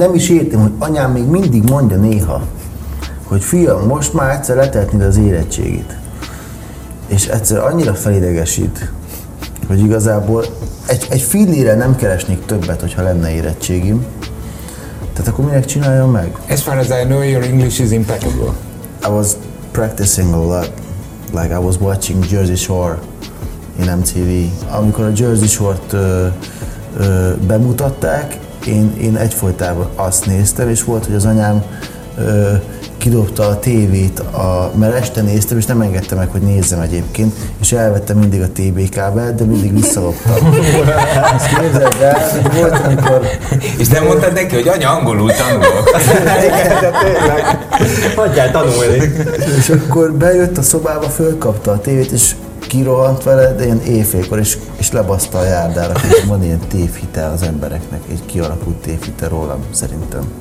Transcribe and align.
nem 0.00 0.14
is 0.14 0.28
értem, 0.28 0.60
hogy 0.60 0.72
anyám 0.78 1.12
még 1.12 1.26
mindig 1.26 1.62
mondja 1.62 1.96
néha, 1.96 2.42
hogy 3.24 3.42
fiam, 3.42 3.86
most 3.86 4.12
már 4.12 4.34
egyszer 4.34 4.56
letetnéd 4.56 5.02
az 5.02 5.16
érettségit. 5.16 5.96
És 7.06 7.26
egyszer 7.26 7.58
annyira 7.58 7.94
felidegesít, 7.94 8.90
hogy 9.66 9.80
igazából 9.80 10.44
egy, 10.86 11.06
egy 11.10 11.20
fillére 11.20 11.74
nem 11.74 11.96
keresnék 11.96 12.44
többet, 12.44 12.80
hogyha 12.80 13.02
lenne 13.02 13.34
érettségim. 13.34 14.04
Tehát 15.12 15.32
akkor 15.32 15.44
minek 15.44 15.64
csináljam 15.64 16.10
meg? 16.10 16.38
As 16.48 16.62
far 16.62 16.76
as 16.76 16.86
I 16.86 17.04
know, 17.04 17.22
your 17.22 17.42
English 17.42 17.80
is 17.80 17.90
impeccable. 17.90 18.52
I 19.06 19.08
was 19.08 19.32
practicing 19.70 20.34
a 20.34 20.44
lot. 20.44 20.72
Like 21.32 21.54
I 21.54 21.58
was 21.58 21.76
watching 21.78 22.24
Jersey 22.30 22.56
Shore 22.56 22.98
in 23.78 23.90
MTV. 23.96 24.50
Amikor 24.78 25.04
a 25.04 25.12
Jersey 25.16 25.46
Shore-t 25.46 25.92
ö, 25.92 26.26
ö, 26.98 27.32
bemutatták, 27.46 28.38
én, 28.66 28.96
én 29.00 29.16
egyfolytában 29.16 29.88
azt 29.94 30.26
néztem, 30.26 30.68
és 30.68 30.84
volt, 30.84 31.06
hogy 31.06 31.14
az 31.14 31.24
anyám 31.24 31.62
ö, 32.18 32.52
kidobta 33.00 33.46
a 33.46 33.58
tévét, 33.58 34.18
a, 34.18 34.70
mert 34.78 34.94
este 34.94 35.22
néztem, 35.22 35.58
és 35.58 35.66
nem 35.66 35.80
engedte 35.80 36.14
meg, 36.14 36.28
hogy 36.30 36.40
nézzem 36.40 36.80
egyébként, 36.80 37.34
és 37.60 37.72
elvettem 37.72 38.16
mindig 38.16 38.40
a 38.40 38.48
TB 38.52 38.88
kábelt, 38.88 39.34
de 39.34 39.44
mindig 39.44 39.74
visszaloptam. 39.74 40.34
Ezt 41.34 41.46
képzeld 41.46 41.96
el, 42.00 42.18
volt, 42.54 42.80
amikor... 42.84 43.20
És 43.78 43.88
nem 43.88 44.04
mondtad 44.04 44.32
neki, 44.32 44.54
hogy 44.54 44.68
anya, 44.68 44.90
angolul 44.90 45.32
tanulok. 45.32 45.90
Hagyjál 48.16 48.50
tanulni. 48.50 49.12
És 49.58 49.68
akkor 49.68 50.12
bejött 50.12 50.58
a 50.58 50.62
szobába, 50.62 51.08
fölkapta 51.08 51.70
a 51.70 51.80
tévét, 51.80 52.10
és 52.10 52.34
kirohant 52.66 53.22
vele, 53.22 53.52
de 53.54 53.64
ilyen 53.64 53.80
éjfélkor, 53.80 54.38
és, 54.38 54.58
és 54.76 54.92
lebaszta 54.92 55.38
a 55.38 55.44
járdára, 55.44 56.00
hogy 56.00 56.26
van 56.26 56.44
ilyen 56.44 56.60
tévhitel 56.68 57.32
az 57.32 57.42
embereknek, 57.42 58.02
egy 58.10 58.26
kialakult 58.26 58.76
tévhitel 58.76 59.28
rólam, 59.28 59.64
szerintem. 59.70 60.32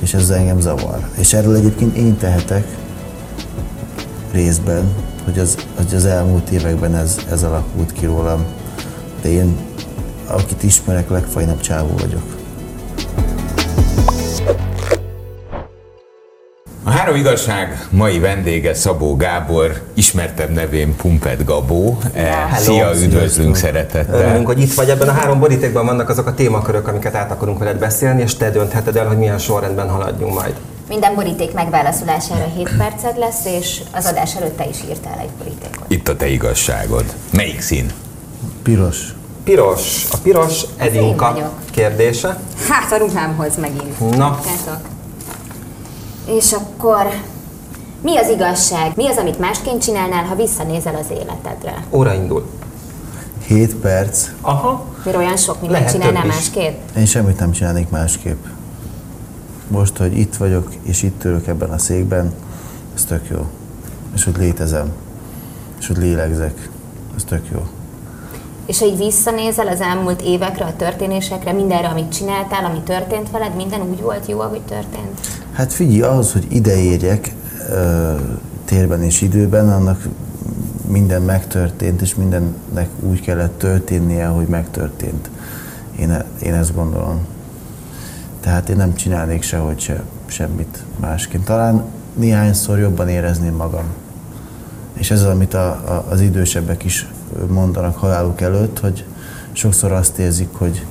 És 0.00 0.14
ez 0.14 0.30
engem 0.30 0.60
zavar. 0.60 1.08
És 1.18 1.32
erről 1.32 1.54
egyébként 1.54 1.96
én 1.96 2.16
tehetek 2.16 2.66
részben, 4.32 4.92
hogy 5.24 5.38
az, 5.38 5.56
hogy 5.76 5.94
az 5.94 6.04
elmúlt 6.04 6.50
években 6.50 6.94
ez, 6.94 7.16
ez 7.30 7.42
alakult 7.42 7.92
ki 7.92 8.06
rólam. 8.06 8.44
De 9.22 9.28
én, 9.28 9.56
akit 10.26 10.62
ismerek, 10.62 11.10
legfajnabb 11.10 11.60
csávó 11.60 11.94
vagyok. 11.98 12.35
Három 16.96 17.14
igazság 17.16 17.86
mai 17.90 18.18
vendége 18.18 18.74
Szabó 18.74 19.16
Gábor, 19.16 19.82
ismertebb 19.94 20.50
nevén 20.50 20.96
Pumpet 20.96 21.44
Gabó. 21.44 21.98
Eh, 22.12 22.58
Szia, 22.58 22.90
üdvözlünk 23.02 23.56
szeretettel. 23.56 24.20
Örülünk, 24.20 24.46
hogy 24.46 24.60
itt 24.60 24.74
vagy 24.74 24.88
ebben 24.88 25.08
a 25.08 25.12
három 25.12 25.38
borítékban 25.38 25.86
vannak 25.86 26.08
azok 26.08 26.26
a 26.26 26.34
témakörök, 26.34 26.88
amiket 26.88 27.14
át 27.14 27.30
akarunk 27.30 27.58
veled 27.58 27.78
beszélni, 27.78 28.22
és 28.22 28.34
te 28.36 28.50
döntheted 28.50 28.96
el, 28.96 29.06
hogy 29.06 29.18
milyen 29.18 29.38
sorrendben 29.38 29.88
haladjunk 29.88 30.34
majd. 30.34 30.54
Minden 30.88 31.14
boríték 31.14 31.52
megválaszolására 31.52 32.44
7 32.56 32.76
perced 32.76 33.18
lesz, 33.18 33.44
és 33.44 33.80
az 33.92 34.06
adás 34.06 34.36
előtt 34.36 34.56
te 34.56 34.64
is 34.68 34.76
írtál 34.88 35.18
egy 35.20 35.30
borítékot. 35.38 35.84
Itt 35.88 36.08
a 36.08 36.16
te 36.16 36.28
igazságod. 36.28 37.04
Melyik 37.32 37.60
szín? 37.60 37.90
Piros. 38.62 39.14
Piros. 39.44 40.06
A 40.10 40.16
piros 40.22 40.64
Edinka 40.76 41.32
vagyok. 41.32 41.52
kérdése. 41.70 42.38
Hát 42.68 42.92
a 42.92 42.96
ruhámhoz 42.96 43.56
megint. 43.56 44.16
Na. 44.16 44.38
Látok. 44.66 44.95
És 46.26 46.52
akkor 46.52 47.06
mi 48.02 48.16
az 48.16 48.28
igazság? 48.28 48.92
Mi 48.96 49.08
az, 49.08 49.16
amit 49.16 49.38
másként 49.38 49.82
csinálnál, 49.82 50.24
ha 50.24 50.34
visszanézel 50.34 50.94
az 50.94 51.06
életedre? 51.10 51.84
Óra 51.90 52.14
indul. 52.14 52.46
7 53.46 53.74
perc. 53.74 54.28
Aha. 54.40 54.84
Mert 55.04 55.16
olyan 55.16 55.36
sok 55.36 55.60
mindent 55.60 55.80
Lehet 55.84 55.92
csinálnál 55.94 56.22
több 56.22 56.30
is. 56.30 56.36
másképp? 56.36 56.96
Én 56.96 57.06
semmit 57.06 57.38
nem 57.38 57.50
csinálnék 57.50 57.88
másképp. 57.88 58.44
Most, 59.68 59.96
hogy 59.96 60.18
itt 60.18 60.36
vagyok, 60.36 60.68
és 60.82 61.02
itt 61.02 61.24
ülök 61.24 61.46
ebben 61.46 61.70
a 61.70 61.78
székben, 61.78 62.34
ez 62.94 63.04
tök 63.04 63.28
jó. 63.30 63.46
És 64.14 64.24
hogy 64.24 64.36
létezem. 64.36 64.92
És 65.78 65.86
hogy 65.86 65.96
lélegzek. 65.96 66.68
Ez 67.16 67.24
tök 67.24 67.46
jó. 67.52 67.66
És 68.66 68.78
ha 68.78 68.84
így 68.86 68.96
visszanézel 68.96 69.66
az 69.68 69.80
elmúlt 69.80 70.22
évekre, 70.22 70.64
a 70.64 70.76
történésekre, 70.76 71.52
mindenre, 71.52 71.88
amit 71.88 72.12
csináltál, 72.12 72.64
ami 72.64 72.80
történt 72.80 73.30
veled, 73.30 73.54
minden 73.56 73.80
úgy 73.80 74.00
volt 74.00 74.26
jó, 74.26 74.40
ahogy 74.40 74.60
történt? 74.62 75.20
Hát 75.56 75.72
figyelj, 75.72 76.00
ahhoz, 76.00 76.32
hogy 76.32 76.46
ide 76.48 76.76
érjek 76.76 77.34
ö, 77.70 78.14
térben 78.64 79.02
és 79.02 79.20
időben, 79.20 79.68
annak 79.68 80.08
minden 80.88 81.22
megtörtént, 81.22 82.00
és 82.00 82.14
mindennek 82.14 82.88
úgy 83.00 83.20
kellett 83.20 83.58
történnie, 83.58 84.26
hogy 84.26 84.46
megtörtént. 84.46 85.30
Én, 85.98 86.10
e- 86.10 86.24
én 86.42 86.54
ezt 86.54 86.74
gondolom. 86.74 87.26
Tehát 88.40 88.68
én 88.68 88.76
nem 88.76 88.94
csinálnék 88.94 89.42
sehogy 89.42 89.80
se, 89.80 90.02
semmit 90.26 90.84
másként. 91.00 91.44
Talán 91.44 91.84
néhányszor 92.14 92.78
jobban 92.78 93.08
érezném 93.08 93.54
magam. 93.54 93.86
És 94.92 95.10
ez 95.10 95.22
az, 95.22 95.28
amit 95.28 95.54
a, 95.54 95.68
a, 95.68 96.06
az 96.08 96.20
idősebbek 96.20 96.84
is 96.84 97.08
mondanak 97.48 97.96
haláluk 97.96 98.40
előtt, 98.40 98.78
hogy 98.78 99.04
sokszor 99.52 99.92
azt 99.92 100.18
érzik, 100.18 100.48
hogy, 100.52 100.86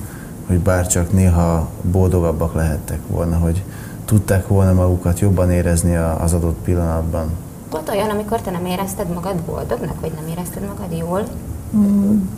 hogy 0.46 0.58
bárcsak 0.58 1.12
néha 1.12 1.70
boldogabbak 1.82 2.54
lehettek 2.54 2.98
volna, 3.08 3.36
hogy 3.36 3.62
tudták 4.06 4.48
volna 4.48 4.72
magukat 4.72 5.18
jobban 5.18 5.50
érezni 5.50 5.96
az 5.96 6.32
adott 6.32 6.56
pillanatban. 6.64 7.30
Volt 7.70 7.88
olyan, 7.88 8.10
amikor 8.10 8.40
te 8.40 8.50
nem 8.50 8.66
érezted 8.66 9.08
magad 9.14 9.36
boldognak, 9.36 10.00
vagy 10.00 10.12
nem 10.14 10.28
érezted 10.30 10.62
magad 10.62 10.98
jól? 10.98 11.22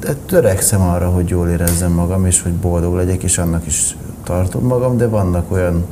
De 0.01 0.15
törekszem 0.27 0.81
arra, 0.81 1.11
hogy 1.11 1.29
jól 1.29 1.49
érezzem 1.49 1.93
magam, 1.93 2.27
és 2.27 2.43
hogy 2.43 2.53
boldog 2.53 2.95
legyek, 2.95 3.23
és 3.23 3.39
annak 3.39 3.67
is 3.67 3.97
tartom 4.25 4.65
magam, 4.65 4.97
de 4.97 5.09
vannak 5.09 5.53
olyan 5.53 5.85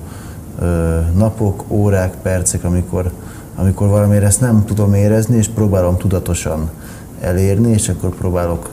ö, 0.61 0.99
napok, 1.15 1.65
órák, 1.69 2.15
percek, 2.23 2.65
amikor, 2.65 3.11
amikor 3.57 3.89
valamire 3.89 4.27
ezt 4.27 4.41
nem 4.41 4.65
tudom 4.65 4.95
érezni, 4.95 5.37
és 5.37 5.49
próbálom 5.49 5.97
tudatosan 5.97 6.71
elérni, 7.21 7.71
és 7.71 7.89
akkor 7.89 8.11
próbálok 8.11 8.71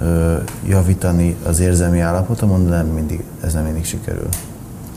ö, 0.00 0.34
javítani 0.66 1.36
az 1.46 1.60
érzelmi 1.60 2.00
állapotomon, 2.00 2.64
de 2.64 2.70
nem 2.70 2.86
mindig, 2.86 3.24
ez 3.44 3.52
nem 3.52 3.64
mindig 3.64 3.84
sikerül. 3.84 4.28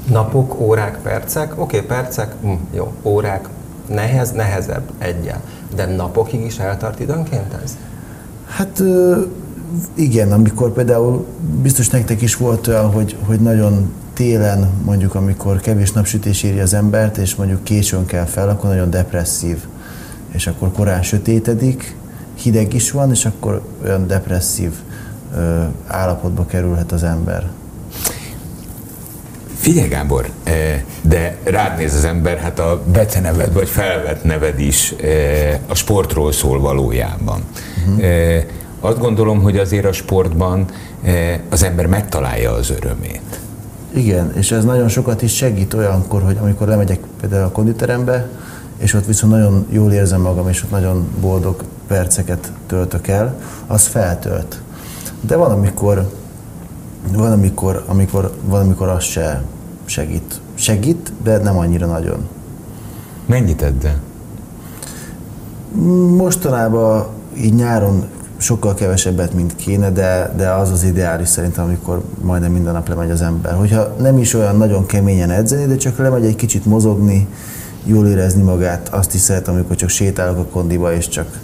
Napok, 0.09 0.59
órák, 0.59 0.97
percek. 1.01 1.61
Oké, 1.61 1.81
percek, 1.81 2.35
hm, 2.41 2.53
jó. 2.73 2.93
Órák, 3.03 3.49
nehez, 3.87 4.31
nehezebb 4.31 4.83
egyel. 4.97 5.41
De 5.75 5.85
napokig 5.85 6.45
is 6.45 6.59
eltart 6.59 6.99
időnként 6.99 7.53
ez? 7.63 7.77
Hát 8.47 8.83
igen, 9.93 10.31
amikor 10.31 10.71
például 10.73 11.25
biztos 11.61 11.89
nektek 11.89 12.21
is 12.21 12.35
volt 12.35 12.67
olyan, 12.67 12.91
hogy, 12.91 13.17
hogy 13.25 13.39
nagyon 13.39 13.93
télen, 14.13 14.69
mondjuk 14.83 15.15
amikor 15.15 15.59
kevés 15.59 15.91
napsütés 15.91 16.43
éri 16.43 16.59
az 16.59 16.73
embert, 16.73 17.17
és 17.17 17.35
mondjuk 17.35 17.63
későn 17.63 18.05
kell 18.05 18.25
fel, 18.25 18.49
akkor 18.49 18.69
nagyon 18.69 18.89
depresszív. 18.89 19.65
És 20.31 20.47
akkor 20.47 20.71
korán 20.71 21.01
sötétedik, 21.03 21.95
hideg 22.33 22.73
is 22.73 22.91
van, 22.91 23.11
és 23.11 23.25
akkor 23.25 23.61
olyan 23.83 24.07
depresszív 24.07 24.71
ö, 25.35 25.63
állapotba 25.87 26.45
kerülhet 26.45 26.91
az 26.91 27.03
ember. 27.03 27.49
Figyelj 29.61 29.87
Gábor, 29.87 30.29
eh, 30.43 30.81
de 31.01 31.37
rád 31.43 31.77
néz 31.77 31.93
az 31.93 32.03
ember, 32.03 32.37
hát 32.37 32.59
a 32.59 32.83
beceneved 32.91 33.53
vagy 33.53 33.69
felvett 33.69 34.23
neved 34.23 34.59
is 34.59 34.91
eh, 34.91 35.59
a 35.67 35.75
sportról 35.75 36.31
szól 36.31 36.59
valójában. 36.59 37.43
Uh-huh. 37.87 38.43
Azt 38.79 38.99
gondolom, 38.99 39.41
hogy 39.41 39.57
azért 39.57 39.85
a 39.85 39.91
sportban 39.91 40.65
az 41.49 41.63
ember 41.63 41.85
megtalálja 41.85 42.51
az 42.51 42.69
örömét. 42.69 43.39
Igen, 43.93 44.33
és 44.37 44.51
ez 44.51 44.63
nagyon 44.63 44.87
sokat 44.87 45.21
is 45.21 45.35
segít 45.35 45.73
olyankor, 45.73 46.23
hogy 46.23 46.37
amikor 46.41 46.67
lemegyek 46.67 46.99
például 47.19 47.43
a 47.43 47.51
konditerembe, 47.51 48.29
és 48.77 48.93
ott 48.93 49.05
viszont 49.05 49.33
nagyon 49.33 49.67
jól 49.69 49.91
érzem 49.91 50.21
magam, 50.21 50.49
és 50.49 50.63
ott 50.63 50.71
nagyon 50.71 51.07
boldog 51.19 51.63
perceket 51.87 52.51
töltök 52.67 53.07
el, 53.07 53.35
az 53.67 53.87
feltölt. 53.87 54.61
De 55.21 55.35
van, 55.35 55.51
amikor, 55.51 56.11
van, 57.13 57.31
amikor, 57.31 57.83
amikor, 57.87 58.31
van, 58.43 58.61
amikor 58.61 58.87
az 58.87 59.03
se 59.03 59.43
segít. 59.85 60.39
Segít, 60.55 61.11
de 61.23 61.37
nem 61.37 61.57
annyira 61.57 61.85
nagyon. 61.85 62.27
Mennyit 63.25 63.61
edde? 63.61 63.99
Mostanában 66.15 67.07
így 67.37 67.53
nyáron 67.53 68.05
sokkal 68.37 68.73
kevesebbet, 68.73 69.33
mint 69.33 69.55
kéne, 69.55 69.91
de, 69.91 70.33
de 70.37 70.49
az 70.49 70.69
az 70.69 70.83
ideális 70.83 71.27
szerintem, 71.27 71.63
amikor 71.63 72.03
majdnem 72.21 72.51
minden 72.51 72.73
nap 72.73 72.87
lemegy 72.87 73.11
az 73.11 73.21
ember. 73.21 73.53
Hogyha 73.53 73.95
nem 73.99 74.17
is 74.17 74.33
olyan 74.33 74.57
nagyon 74.57 74.85
keményen 74.85 75.29
edzeni, 75.29 75.65
de 75.65 75.75
csak 75.75 75.97
lemegy 75.97 76.25
egy 76.25 76.35
kicsit 76.35 76.65
mozogni, 76.65 77.27
jól 77.83 78.07
érezni 78.07 78.41
magát, 78.41 78.89
azt 78.89 79.13
is 79.13 79.19
szeretem, 79.19 79.53
amikor 79.53 79.75
csak 79.75 79.89
sétálok 79.89 80.37
a 80.37 80.45
kondiba, 80.45 80.93
és 80.93 81.07
csak 81.07 81.39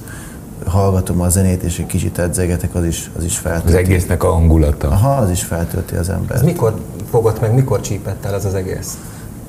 hallgatom 0.67 1.21
a 1.21 1.29
zenét, 1.29 1.63
és 1.63 1.79
egy 1.79 1.85
kicsit 1.85 2.17
edzegetek, 2.19 2.75
az 2.75 2.85
is, 2.85 3.11
az 3.17 3.23
is 3.23 3.35
Az 3.35 3.41
feltölti. 3.41 3.77
egésznek 3.77 4.23
a 4.23 4.31
hangulata. 4.31 4.87
Aha, 4.87 5.09
az 5.15 5.29
is 5.29 5.43
feltölti 5.43 5.95
az 5.95 6.09
Ez 6.09 6.15
ember. 6.15 6.43
mikor 6.43 6.73
fogott 7.09 7.41
meg, 7.41 7.53
mikor 7.53 7.81
csípett 7.81 8.25
el 8.25 8.33
ez 8.33 8.45
az 8.45 8.53
egész? 8.53 8.97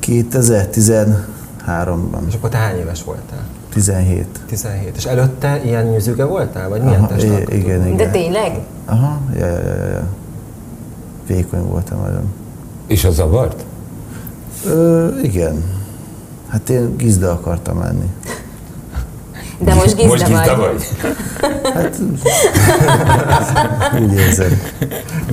2013-ban, 0.06 2.26
És 2.28 2.34
akkor 2.34 2.48
te 2.50 2.56
hány 2.56 2.76
éves 2.78 3.04
voltál? 3.04 3.44
17. 3.72 4.26
17. 4.46 4.96
És 4.96 5.04
előtte 5.04 5.60
ilyen 5.64 5.84
nyüzüge 5.86 6.24
voltál? 6.24 6.68
Vagy 6.68 6.82
milyen 6.82 7.00
Aha, 7.02 7.14
i- 7.14 7.18
testalkatú? 7.20 7.56
igen, 7.56 7.84
igen. 7.86 7.96
De 7.96 8.10
tényleg? 8.10 8.58
Aha, 8.84 9.18
ja, 9.38 9.46
ja, 9.46 9.74
ja, 9.74 9.84
ja. 9.86 10.06
Vékony 11.26 11.62
voltam 11.62 12.00
nagyon. 12.00 12.32
És 12.86 13.04
az 13.04 13.14
zavart? 13.14 13.64
Ö, 14.66 15.08
igen. 15.22 15.64
Hát 16.48 16.68
én 16.70 16.96
gizda 16.96 17.30
akartam 17.32 17.78
lenni. 17.78 18.10
De 19.58 19.74
most 19.74 19.96
gizda 19.96 20.08
Most 20.08 20.26
gizda 20.26 20.56
vagy? 20.56 20.88
Hát 21.74 22.00
úgy 24.02 24.12
érzem. 24.12 24.60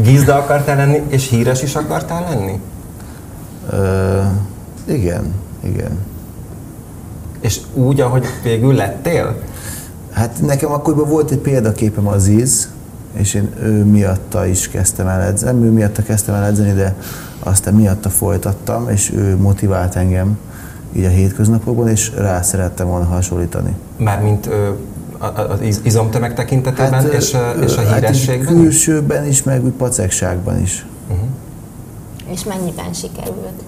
Gizda 0.02 0.36
akartál 0.36 0.76
lenni, 0.76 1.02
és 1.08 1.30
híres 1.30 1.64
is 1.64 1.76
akartál 1.76 2.26
lenni? 2.30 2.60
Ö, 3.70 4.22
igen, 4.86 5.34
igen. 5.64 6.00
És 7.40 7.60
úgy, 7.74 8.02
ahogy 8.02 8.26
végül 8.44 8.74
lettél? 8.74 9.36
Hát 10.12 10.42
nekem 10.42 10.72
akkoriban 10.72 11.10
volt 11.10 11.32
egy 11.32 11.38
példaképem 11.38 12.08
az 12.08 12.28
Íz, 12.28 12.70
és 13.14 13.34
én 13.34 13.50
ő 13.62 13.84
miatta 13.84 14.46
is 14.46 14.70
kezdtem 14.70 15.08
el 15.08 15.22
edzeni, 15.22 15.66
ő 15.66 15.72
miatta 15.72 16.04
kezdtem 16.04 16.36
el 16.36 16.44
edzeni, 16.44 16.74
de 16.74 16.96
aztán 17.40 17.74
miatta 17.74 18.10
folytattam, 18.10 18.90
és 18.90 19.12
ő 19.16 19.38
motivált 19.38 19.96
engem 19.96 20.38
így 20.96 21.06
a 21.06 21.10
hétköznapokban, 21.10 21.88
és 21.88 22.12
rá 22.18 22.42
szerettem 22.42 22.88
volna 22.88 23.06
hasonlítani. 23.06 23.76
Mármint 23.98 24.46
ö, 24.48 24.70
az 25.50 25.62
iz- 25.62 25.82
izomtömeg 25.84 26.34
tekintetében 26.34 26.92
hát, 26.94 27.04
és, 27.14 27.34
a, 27.34 27.52
és 27.52 27.78
a 27.78 27.82
hát 27.86 27.94
hírességben? 28.00 28.56
is? 28.56 28.62
külsőben 28.62 29.26
is, 29.26 29.44
meg 29.44 29.64
úgy 29.66 29.72
pacekságban 29.72 30.62
is. 30.62 30.86
És 32.32 32.44
mennyiben 32.44 32.94
sikerült? 32.94 33.62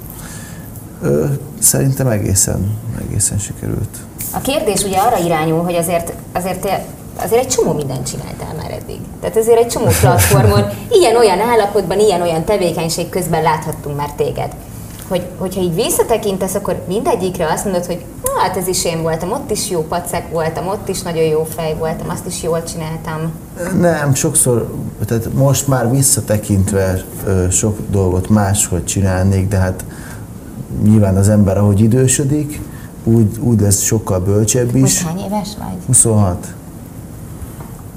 Ö, 1.02 1.26
szerintem 1.60 2.08
egészen, 2.08 2.78
egészen 3.08 3.38
sikerült. 3.38 3.98
A 4.34 4.40
kérdés 4.40 4.84
ugye 4.84 4.98
arra 4.98 5.18
irányul, 5.18 5.64
hogy 5.64 5.76
azért, 5.76 6.14
azért, 6.34 6.60
te- 6.60 6.86
azért 7.24 7.42
egy 7.42 7.48
csomó 7.48 7.74
mindent 7.74 8.08
csináltál 8.10 8.54
már 8.58 8.72
eddig. 8.72 9.00
Tehát 9.22 9.38
azért 9.38 9.58
egy 9.60 9.68
csomó 9.68 9.88
platformon, 10.02 10.64
ilyen-olyan 11.02 11.40
állapotban, 11.40 12.00
ilyen-olyan 12.00 12.44
tevékenység 12.44 13.10
közben 13.10 13.42
láthattunk 13.42 13.98
már 13.98 14.12
téged. 14.16 14.56
Hogy, 15.08 15.28
hogyha 15.38 15.62
így 15.62 15.76
visszatekintesz, 15.76 16.56
akkor 16.56 16.82
mindegyikre 16.88 17.52
azt 17.52 17.64
mondod, 17.64 17.86
hogy 17.86 18.06
"Na, 18.24 18.42
hát 18.42 18.58
ez 18.58 18.68
is 18.68 18.86
én 18.86 19.02
voltam, 19.02 19.32
ott 19.32 19.52
is 19.52 19.70
jó 19.70 19.82
pacek 19.82 20.32
voltam, 20.32 20.68
ott 20.68 20.88
is 20.88 21.02
nagyon 21.02 21.24
jó 21.24 21.44
fej 21.56 21.76
voltam, 21.80 22.10
azt 22.10 22.26
is 22.26 22.44
jól 22.44 22.64
csináltam. 22.64 23.32
Nem, 23.80 24.14
sokszor, 24.14 24.74
tehát 25.06 25.34
most 25.34 25.68
már 25.68 25.92
visszatekintve 25.92 27.04
sok 27.52 27.78
dolgot 27.90 28.30
máshogy 28.30 28.86
csinálnék, 28.86 29.48
de 29.48 29.58
hát 29.58 29.86
nyilván 30.84 31.16
az 31.18 31.30
ember, 31.30 31.58
ahogy 31.58 31.80
idősödik, 31.82 32.62
úgy, 33.04 33.38
úgy 33.40 33.60
lesz 33.62 33.82
sokkal 33.82 34.20
bölcsebb 34.20 34.74
Most 34.76 34.94
is. 34.94 35.04
hány 35.04 35.18
éves 35.20 35.50
vagy? 35.60 35.78
26. 35.86 36.54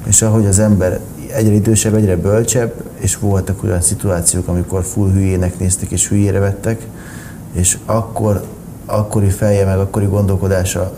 És 0.06 0.22
ahogy 0.22 0.46
az 0.46 0.58
ember 0.58 1.00
egyre 1.34 1.52
idősebb, 1.52 1.94
egyre 1.94 2.16
bölcsebb, 2.16 2.72
és 2.98 3.16
voltak 3.16 3.62
olyan 3.64 3.80
szituációk, 3.80 4.48
amikor 4.48 4.84
full 4.84 5.10
hülyének 5.10 5.58
néztek 5.58 5.90
és 5.90 6.08
hülyére 6.08 6.38
vettek, 6.38 6.86
és 7.52 7.78
akkor, 7.86 8.44
akkori 8.86 9.28
feje, 9.30 9.64
meg 9.64 9.78
akkori 9.78 10.06
gondolkodása, 10.06 10.92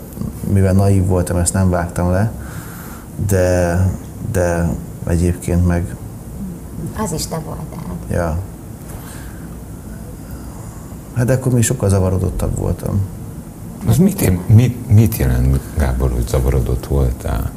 mivel 0.53 0.73
naív 0.73 1.05
voltam, 1.05 1.37
ezt 1.37 1.53
nem 1.53 1.69
vágtam 1.69 2.09
le, 2.11 2.31
de, 3.27 3.77
de 4.31 4.69
egyébként 5.07 5.67
meg, 5.67 5.95
Az 6.97 7.11
is 7.11 7.27
te 7.27 7.39
voltál. 7.45 7.95
ja. 8.09 8.37
Hát 11.13 11.25
de 11.25 11.33
akkor 11.33 11.51
még 11.51 11.63
sokkal 11.63 11.89
zavarodottabb 11.89 12.57
voltam. 12.57 13.01
Az 13.87 13.97
mit, 13.97 14.47
mit, 14.47 14.89
mit 14.89 15.17
jelent, 15.17 15.59
Gábor, 15.77 16.11
hogy 16.11 16.27
zavarodott 16.27 16.85
voltál? 16.87 17.51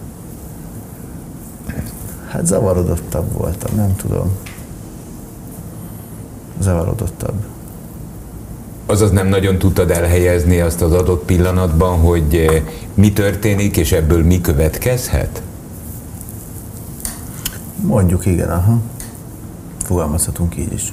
Hát 2.29 2.47
zavarodottabb 2.47 3.33
voltam, 3.33 3.77
nem 3.77 3.97
tudom. 3.97 4.31
Zavarodottabb. 6.61 7.45
Azaz 8.87 9.11
nem 9.11 9.27
nagyon 9.27 9.59
tudtad 9.59 9.91
elhelyezni 9.91 10.61
azt 10.61 10.83
az 10.83 10.93
adott 10.93 11.25
pillanatban, 11.25 11.99
hogy 11.99 12.35
eh, 12.35 12.63
mi 12.95 13.13
történik, 13.13 13.77
és 13.77 13.93
ebből 13.93 14.25
mi 14.25 14.41
következhet? 14.41 15.43
Mondjuk 17.83 18.27
igen, 18.27 18.51
aha. 18.51 18.79
Fogalmazhatunk 19.85 20.57
így 20.57 20.73
is. 20.73 20.93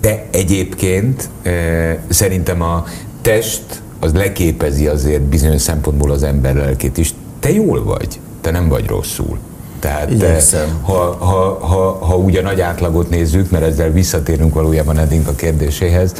De 0.00 0.26
egyébként 0.30 1.28
eh, 1.42 1.98
szerintem 2.08 2.62
a 2.62 2.84
test 3.20 3.82
az 4.00 4.12
leképezi 4.12 4.86
azért 4.86 5.22
bizonyos 5.22 5.60
szempontból 5.60 6.10
az 6.10 6.22
ember 6.22 6.54
lelkét 6.54 6.98
is. 6.98 7.14
Te 7.40 7.52
jól 7.52 7.84
vagy, 7.84 8.20
te 8.40 8.50
nem 8.50 8.68
vagy 8.68 8.86
rosszul. 8.86 9.38
Tehát 9.80 10.06
eh, 10.06 10.14
Igyekszem. 10.14 10.78
ha, 10.82 11.16
ha, 11.18 11.66
ha, 11.66 12.04
ha 12.04 12.16
úgy 12.16 12.36
a 12.36 12.42
nagy 12.42 12.60
átlagot 12.60 13.10
nézzük, 13.10 13.50
mert 13.50 13.64
ezzel 13.64 13.90
visszatérünk 13.90 14.54
valójában 14.54 14.98
Edink 14.98 15.28
a 15.28 15.34
kérdéséhez, 15.34 16.12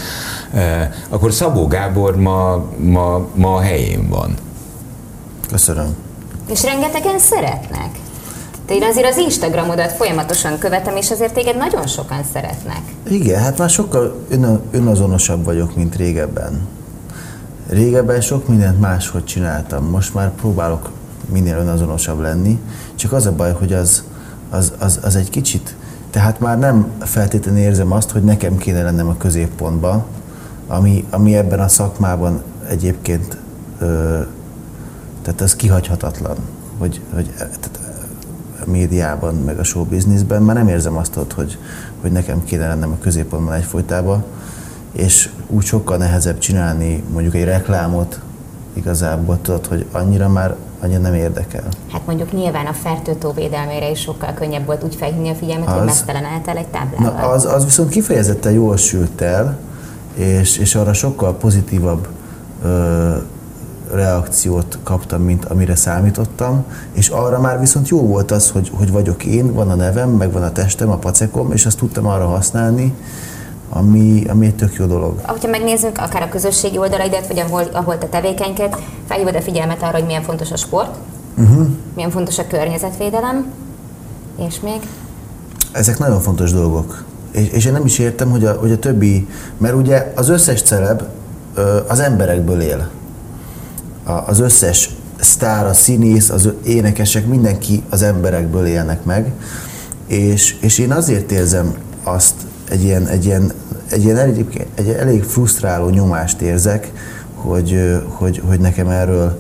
eh, 0.55 0.91
akkor 1.09 1.33
Szabó 1.33 1.67
Gábor 1.67 2.17
ma, 2.17 2.65
ma, 2.77 3.27
ma 3.35 3.55
a 3.55 3.61
helyén 3.61 4.09
van. 4.09 4.35
Köszönöm. 5.49 5.97
És 6.51 6.63
rengetegen 6.63 7.19
szeretnek. 7.19 7.91
Te 8.67 8.75
én 8.75 8.83
azért 8.83 9.07
az 9.11 9.17
Instagramodat 9.17 9.93
folyamatosan 9.93 10.59
követem, 10.59 10.97
és 10.97 11.11
azért 11.11 11.33
téged 11.33 11.57
nagyon 11.57 11.87
sokan 11.87 12.21
szeretnek. 12.33 12.81
Igen, 13.09 13.41
hát 13.41 13.59
már 13.59 13.71
sokkal 13.71 14.17
ön, 14.29 14.61
önazonosabb 14.71 15.45
vagyok, 15.45 15.77
mint 15.77 15.97
régebben. 15.97 16.69
Régebben 17.69 18.21
sok 18.21 18.49
mindent 18.49 18.81
máshogy 18.81 19.25
csináltam, 19.25 19.85
most 19.85 20.15
már 20.15 20.31
próbálok 20.31 20.91
minél 21.31 21.57
önazonosabb 21.57 22.21
lenni, 22.21 22.59
csak 22.95 23.13
az 23.13 23.27
a 23.27 23.33
baj, 23.33 23.53
hogy 23.53 23.73
az, 23.73 24.05
az, 24.51 24.73
az, 24.79 24.99
az 25.03 25.17
egy 25.17 25.31
kicsit, 25.31 25.77
tehát 26.11 26.41
már 26.41 26.59
nem 26.59 26.87
feltétlenül 27.01 27.61
érzem 27.61 27.93
azt, 27.93 28.11
hogy 28.11 28.23
nekem 28.23 28.57
kéne 28.57 28.83
lennem 28.83 29.09
a 29.09 29.17
középpontban, 29.17 30.05
ami, 30.67 31.05
ami 31.11 31.37
ebben 31.37 31.61
a 31.61 31.69
szakmában 31.69 32.43
egyébként, 32.69 33.37
ö, 33.79 34.19
tehát 35.23 35.41
ez 35.41 35.57
kihagyhatatlan, 35.57 36.37
hogy, 36.79 37.01
hogy 37.15 37.31
tehát 37.37 37.81
a 38.67 38.71
médiában, 38.71 39.35
meg 39.35 39.59
a 39.59 39.65
showbizniszben, 39.65 40.43
már 40.43 40.57
nem 40.57 40.69
érzem 40.69 40.97
azt 40.97 41.17
ott, 41.17 41.33
hogy, 41.33 41.59
hogy 42.01 42.13
nekem 42.13 42.45
kéne 42.45 42.69
lennem 42.69 42.91
a 42.91 42.99
középpontban 43.01 43.55
egyfolytában, 43.55 44.25
és 44.93 45.31
úgy 45.47 45.65
sokkal 45.65 45.97
nehezebb 45.97 46.39
csinálni 46.39 47.03
mondjuk 47.13 47.35
egy 47.35 47.45
reklámot, 47.45 48.21
igazából 48.73 49.39
tudod, 49.43 49.67
hogy 49.67 49.87
annyira 49.93 50.29
már 50.29 50.57
annyira 50.83 51.01
nem 51.01 51.15
érdekel. 51.15 51.65
Hát 51.93 52.07
mondjuk 52.07 52.33
nyilván 52.33 52.67
a 52.67 52.73
fertőtó 52.73 53.33
védelmére 53.33 53.91
is 53.91 54.01
sokkal 54.01 54.33
könnyebb 54.35 54.67
volt 54.67 54.85
úgy 54.85 54.95
felhívni 54.95 55.29
a 55.29 55.35
figyelmet, 55.35 55.69
hogy 55.69 55.79
Az- 55.79 55.85
mesztelen 55.85 56.25
álltál 56.25 56.57
egy 56.57 56.67
Na, 56.73 56.79
táblával. 56.79 57.33
az, 57.33 57.45
az 57.45 57.65
viszont 57.65 57.89
kifejezetten 57.91 58.53
jól 58.53 58.77
sült 58.77 59.21
el, 59.21 59.59
és, 60.15 60.59
és 60.59 60.75
arra 60.75 60.93
sokkal 60.93 61.35
pozitívabb 61.37 62.09
ö, 62.65 63.17
reakciót 63.93 64.79
kaptam, 64.83 65.23
mint 65.23 65.45
amire 65.45 65.75
számítottam, 65.75 66.65
és 66.93 67.09
arra 67.09 67.41
már 67.41 67.61
viszont 67.61 67.89
jó 67.89 68.07
volt 68.07 68.31
az, 68.31 68.51
hogy, 68.51 68.71
hogy 68.75 68.91
vagyok 68.93 69.25
én, 69.25 69.53
van 69.55 69.71
a 69.71 69.75
nevem, 69.75 70.11
meg 70.11 70.33
van 70.33 70.43
a 70.43 70.53
testem, 70.53 70.91
a 70.91 70.97
pacekom, 70.97 71.53
és 71.53 71.67
azt 71.67 71.79
tudtam 71.79 72.07
arra 72.07 72.27
használni, 72.27 72.95
ami, 73.71 74.25
ami 74.29 74.47
egy 74.47 74.55
tök 74.55 74.75
jó 74.75 74.87
dolog. 74.87 75.21
Ahogyha 75.27 75.49
megnézzünk 75.49 75.99
akár 75.99 76.23
a 76.23 76.29
közösségi 76.29 76.79
oldalaidat, 76.79 77.27
vagy 77.27 77.39
ahol, 77.39 77.63
ahol 77.73 77.99
te 77.99 78.07
tevékenykedsz, 78.07 78.79
felhívod 79.09 79.35
a 79.35 79.41
figyelmet 79.41 79.83
arra, 79.83 79.97
hogy 79.97 80.07
milyen 80.07 80.23
fontos 80.23 80.51
a 80.51 80.57
sport, 80.57 80.97
uh-huh. 81.39 81.67
milyen 81.95 82.11
fontos 82.11 82.39
a 82.39 82.47
környezetvédelem, 82.47 83.47
és 84.49 84.61
még 84.61 84.81
Ezek 85.73 85.99
nagyon 85.99 86.21
fontos 86.21 86.53
dolgok. 86.53 87.05
És, 87.31 87.49
és 87.49 87.65
én 87.65 87.73
nem 87.73 87.85
is 87.85 87.99
értem, 87.99 88.31
hogy 88.31 88.45
a, 88.45 88.53
hogy 88.53 88.73
a 88.73 88.79
többi, 88.79 89.29
mert 89.59 89.75
ugye 89.75 90.13
az 90.17 90.29
összes 90.29 90.63
celeb 90.63 91.03
az 91.89 92.01
emberekből 92.01 92.61
él. 92.61 92.89
A, 94.05 94.13
az 94.13 94.41
összes 94.41 94.91
sztár, 95.21 95.67
a 95.67 95.73
színész, 95.73 96.31
az 96.31 96.49
énekesek, 96.65 97.27
mindenki 97.27 97.83
az 97.91 98.03
emberekből 98.03 98.67
élnek 98.67 99.05
meg. 99.05 99.33
És, 100.07 100.57
és 100.61 100.79
én 100.79 100.93
azért 100.93 101.33
érzem 101.33 101.75
azt, 102.03 102.35
egy 102.71 102.83
ilyen, 102.83 103.07
egy 103.07 103.25
ilyen, 103.25 103.53
egy 103.91 104.05
ilyen 104.05 104.17
elég, 104.17 104.67
egy 104.75 104.89
elég 104.89 105.23
frusztráló 105.23 105.89
nyomást 105.89 106.41
érzek, 106.41 106.93
hogy, 107.35 108.01
hogy, 108.09 108.43
hogy 108.49 108.61
nekem 108.61 108.89
erről 108.89 109.39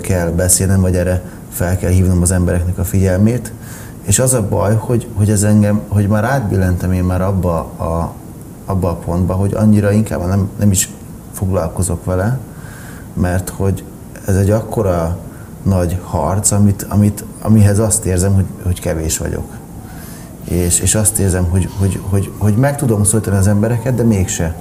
kell 0.00 0.30
beszélnem, 0.30 0.80
vagy 0.80 0.96
erre 0.96 1.22
fel 1.50 1.76
kell 1.76 1.90
hívnom 1.90 2.22
az 2.22 2.30
embereknek 2.30 2.78
a 2.78 2.84
figyelmét. 2.84 3.52
És 4.02 4.18
az 4.18 4.34
a 4.34 4.48
baj, 4.48 4.74
hogy, 4.74 5.08
hogy 5.14 5.30
ez 5.30 5.42
engem, 5.42 5.80
hogy 5.88 6.08
már 6.08 6.24
átbillentem 6.24 6.92
én 6.92 7.04
már 7.04 7.22
abba 7.22 7.58
a, 7.58 8.14
abba 8.64 8.90
a 8.90 8.94
pontba, 8.94 9.34
hogy 9.34 9.54
annyira 9.54 9.92
inkább 9.92 10.26
nem, 10.26 10.50
nem 10.58 10.70
is 10.70 10.88
foglalkozok 11.32 12.04
vele, 12.04 12.38
mert 13.14 13.48
hogy 13.48 13.84
ez 14.26 14.36
egy 14.36 14.50
akkora 14.50 15.18
nagy 15.62 15.98
harc, 16.02 16.50
amit, 16.50 16.86
amit, 16.88 17.24
amihez 17.42 17.78
azt 17.78 18.04
érzem, 18.04 18.34
hogy, 18.34 18.46
hogy 18.62 18.80
kevés 18.80 19.18
vagyok. 19.18 19.63
És, 20.48 20.80
és 20.80 20.94
azt 20.94 21.18
érzem, 21.18 21.44
hogy, 21.44 21.68
hogy, 21.78 22.00
hogy, 22.10 22.30
hogy 22.38 22.56
meg 22.56 22.76
tudom 22.76 23.04
szólítani 23.04 23.36
az 23.36 23.46
embereket, 23.46 23.94
de 23.94 24.02
mégse. 24.02 24.56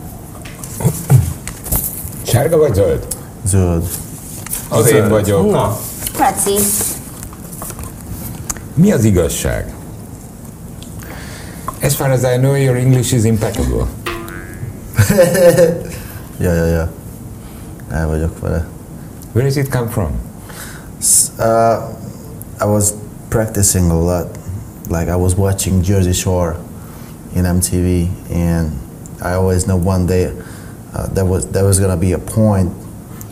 Sárga 2.23 2.57
vagy 2.57 2.73
zöld? 2.73 3.07
Zöld. 3.45 3.87
Az 4.69 4.91
én 4.91 5.09
vagyok. 5.09 5.51
Na, 5.51 5.77
Laci, 6.19 6.59
Mi 8.73 8.91
az 8.91 9.03
igazság? 9.03 9.73
As 11.81 11.95
far 11.95 12.09
as 12.09 12.21
I 12.21 12.37
know, 12.37 12.53
your 12.55 12.75
English 12.75 13.13
is 13.13 13.23
impeccable. 13.23 13.85
ja, 16.39 16.53
ja, 16.53 16.65
ja. 16.65 16.89
El 17.91 18.07
vagyok 18.07 18.39
vele. 18.39 18.65
Where 19.33 19.47
does 19.47 19.55
it 19.55 19.69
come 19.69 19.89
from? 19.89 20.09
S- 21.01 21.31
Uh, 21.39 21.77
I 22.61 22.65
was 22.65 22.89
practicing 23.27 23.91
a 23.91 23.95
lot. 23.95 24.37
Like 24.89 25.11
I 25.11 25.15
was 25.15 25.35
watching 25.35 25.83
Jersey 25.83 26.13
Shore 26.13 26.55
in 27.35 27.43
MTV, 27.45 28.07
and 28.33 28.71
I 29.21 29.33
always 29.33 29.63
know 29.63 29.87
one 29.87 30.05
day 30.05 30.25
uh, 30.95 31.07
there 31.13 31.25
was 31.25 31.45
there 31.51 31.65
was 31.65 31.79
gonna 31.79 31.97
be 31.97 32.13
a 32.13 32.19
point 32.19 32.71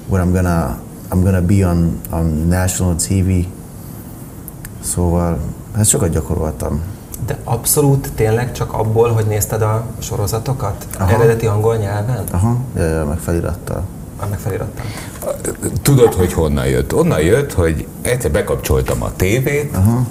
where 0.07 0.21
I'm 0.23 0.33
gonna 0.33 0.77
I'm 1.11 1.23
gonna 1.23 1.41
be 1.41 1.63
on 1.65 1.99
on 2.11 2.47
national 2.49 2.95
TV. 2.95 3.45
Szóval 4.83 5.37
hát 5.75 5.85
sokat 5.85 6.09
gyakoroltam. 6.09 6.81
De 7.25 7.37
abszolút 7.43 8.11
tényleg 8.15 8.51
csak 8.51 8.73
abból, 8.73 9.09
hogy 9.11 9.25
nézted 9.25 9.61
a 9.61 9.85
sorozatokat? 9.99 10.87
Aha. 10.99 11.11
Eredeti 11.11 11.45
angol 11.45 11.75
nyelven? 11.75 12.23
Aha, 12.31 12.57
ja, 12.75 12.83
ja, 12.83 13.05
meg 13.05 13.17
felirattal. 13.17 13.83
Ah, 14.19 14.29
Meg 14.29 14.39
felirattam. 14.39 14.85
Tudod, 15.81 16.13
hogy 16.13 16.33
honnan 16.33 16.65
jött? 16.67 16.93
Onnan 16.93 17.21
jött, 17.21 17.53
hogy 17.53 17.87
egyszer 18.01 18.31
bekapcsoltam 18.31 19.03
a 19.03 19.11
tévét, 19.15 19.75
Aha. 19.75 20.05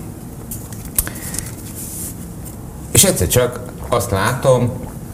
És 3.02 3.06
egyszer 3.06 3.28
csak 3.28 3.60
azt 3.88 4.10
látom, 4.10 4.70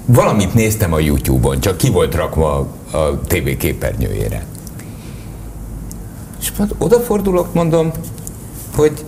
valamit 0.07 0.55
néztem 0.55 0.93
a 0.93 0.99
YouTube-on, 0.99 1.61
csak 1.61 1.77
ki 1.77 1.91
volt 1.91 2.15
rakva 2.15 2.67
a 2.93 3.21
tévé 3.27 3.57
képernyőjére. 3.57 4.45
És 6.41 6.53
majd 6.59 6.75
odafordulok, 6.79 7.55
mondom, 7.55 7.91
hogy 8.75 9.05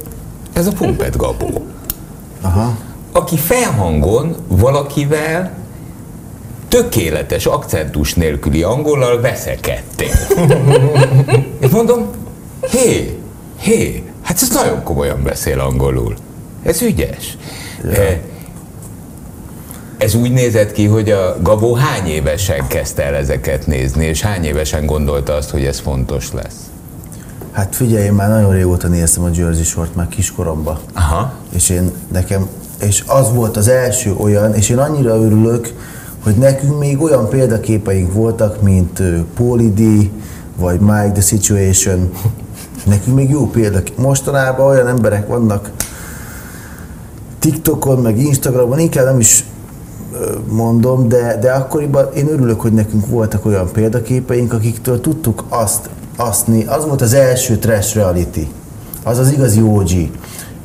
ez 0.52 0.66
a 0.66 0.72
Pumpet 0.72 1.16
Gabó, 1.16 1.66
Aha. 2.40 2.76
aki 3.12 3.36
felhangon 3.36 4.36
valakivel 4.48 5.52
tökéletes 6.68 7.46
akcentus 7.46 8.14
nélküli 8.14 8.62
angollal 8.62 9.20
veszekedtél. 9.20 10.14
És 11.60 11.70
mondom, 11.70 12.10
hé, 12.70 13.18
hé, 13.60 14.02
hát 14.22 14.42
ez 14.42 14.50
nagyon 14.50 14.82
komolyan 14.82 15.22
beszél 15.22 15.60
angolul. 15.60 16.14
Ez 16.62 16.82
ügyes. 16.82 17.36
Eh, 17.92 18.18
Ez 19.98 20.14
úgy 20.14 20.32
nézett 20.32 20.72
ki, 20.72 20.86
hogy 20.86 21.10
a 21.10 21.36
Gabó 21.42 21.74
hány 21.74 22.06
évesen 22.06 22.66
kezdte 22.66 23.04
el 23.04 23.14
ezeket 23.14 23.66
nézni, 23.66 24.04
és 24.04 24.20
hány 24.20 24.44
évesen 24.44 24.86
gondolta 24.86 25.32
azt, 25.32 25.50
hogy 25.50 25.64
ez 25.64 25.78
fontos 25.78 26.32
lesz. 26.32 26.56
Hát 27.52 27.74
figyelj, 27.76 28.04
én 28.04 28.12
már 28.12 28.28
nagyon 28.28 28.52
régóta 28.52 28.88
néztem 28.88 29.24
a 29.24 29.30
Jersey 29.32 29.62
Short, 29.62 29.94
már 29.94 30.08
kiskoromban. 30.08 30.78
Aha. 30.94 31.32
És 31.54 31.68
én 31.68 31.90
nekem, 32.12 32.48
és 32.80 33.04
az 33.06 33.32
volt 33.32 33.56
az 33.56 33.68
első 33.68 34.14
olyan, 34.14 34.54
és 34.54 34.68
én 34.68 34.78
annyira 34.78 35.16
örülök, 35.16 35.74
hogy 36.22 36.34
nekünk 36.34 36.78
még 36.78 37.02
olyan 37.02 37.28
példaképeink 37.28 38.12
voltak, 38.12 38.62
mint 38.62 38.98
ö, 38.98 39.18
Paulie 39.34 39.70
D, 39.70 40.10
vagy 40.56 40.80
Mike 40.80 41.10
The 41.12 41.22
Situation. 41.22 42.12
Nekünk 42.86 43.16
még 43.16 43.30
jó 43.30 43.46
példák. 43.46 43.96
Mostanában 43.96 44.66
olyan 44.66 44.88
emberek 44.88 45.26
vannak 45.26 45.70
TikTokon, 47.38 47.98
meg 47.98 48.18
Instagramon, 48.18 48.78
inkább 48.78 49.04
nem 49.04 49.20
is 49.20 49.44
mondom, 50.48 51.08
de, 51.08 51.38
de 51.40 51.50
akkoriban 51.50 52.08
én 52.14 52.28
örülök, 52.28 52.60
hogy 52.60 52.72
nekünk 52.72 53.06
voltak 53.06 53.46
olyan 53.46 53.68
példaképeink, 53.72 54.52
akiktől 54.52 55.00
tudtuk 55.00 55.44
azt, 55.48 55.88
azt 56.16 56.48
az 56.66 56.84
volt 56.84 57.00
az 57.00 57.14
első 57.14 57.56
trash 57.56 57.94
reality, 57.94 58.48
az 59.04 59.18
az 59.18 59.32
igazi 59.32 59.62
OG. 59.62 59.90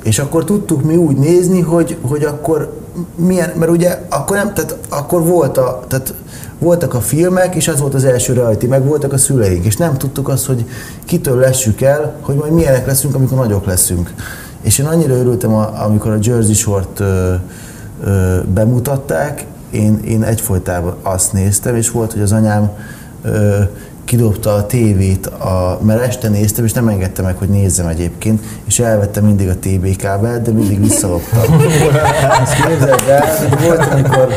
És 0.03 0.19
akkor 0.19 0.43
tudtuk 0.43 0.83
mi 0.83 0.95
úgy 0.95 1.17
nézni, 1.17 1.61
hogy, 1.61 1.97
hogy 2.01 2.23
akkor 2.23 2.81
milyen, 3.15 3.51
mert 3.55 3.71
ugye 3.71 3.99
akkor 4.09 4.37
nem, 4.37 4.53
tehát 4.53 4.77
akkor 4.89 5.23
volt 5.23 5.57
a, 5.57 5.83
tehát 5.87 6.13
voltak 6.59 6.93
a 6.93 6.99
filmek, 6.99 7.55
és 7.55 7.67
az 7.67 7.79
volt 7.79 7.93
az 7.93 8.03
első 8.03 8.33
reality, 8.33 8.65
meg 8.65 8.85
voltak 8.85 9.13
a 9.13 9.17
szüleink, 9.17 9.65
és 9.65 9.77
nem 9.77 9.97
tudtuk 9.97 10.29
azt, 10.29 10.45
hogy 10.45 10.65
kitől 11.05 11.39
lessük 11.39 11.81
el, 11.81 12.15
hogy 12.21 12.35
majd 12.35 12.53
milyenek 12.53 12.85
leszünk, 12.85 13.15
amikor 13.15 13.37
nagyok 13.37 13.65
leszünk. 13.65 14.13
És 14.61 14.77
én 14.77 14.85
annyira 14.85 15.15
örültem, 15.15 15.53
amikor 15.83 16.11
a 16.11 16.17
Jersey 16.21 16.53
Short 16.53 16.99
ö, 16.99 17.33
ö, 18.03 18.37
bemutatták, 18.53 19.45
én, 19.71 19.99
én 20.07 20.23
egyfolytában 20.23 20.95
azt 21.01 21.33
néztem, 21.33 21.75
és 21.75 21.91
volt, 21.91 22.11
hogy 22.11 22.21
az 22.21 22.31
anyám 22.31 22.71
ö, 23.21 23.59
kidobta 24.05 24.53
a 24.53 24.65
tévét, 24.65 25.25
a, 25.25 25.79
mert 25.81 26.01
este 26.01 26.29
néztem, 26.29 26.65
és 26.65 26.73
nem 26.73 26.87
engedte 26.87 27.21
meg, 27.21 27.37
hogy 27.37 27.49
nézzem 27.49 27.87
egyébként, 27.87 28.41
és 28.67 28.79
elvettem 28.79 29.25
mindig 29.25 29.49
a 29.49 29.55
TB 29.55 29.95
kábelt, 29.95 30.41
de 30.41 30.51
mindig 30.51 30.81
visszaloptam. 30.81 31.61
Ezt 32.41 32.53
képzeld 32.67 33.03
el, 33.07 33.23
volt, 33.65 33.85
amikor 33.91 34.27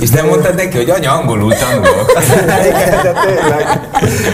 És 0.00 0.10
nem 0.10 0.26
mondtad 0.26 0.54
neki, 0.54 0.76
hogy 0.76 0.90
anya, 0.90 1.12
angolul 1.12 1.54
tanulok. 1.54 2.10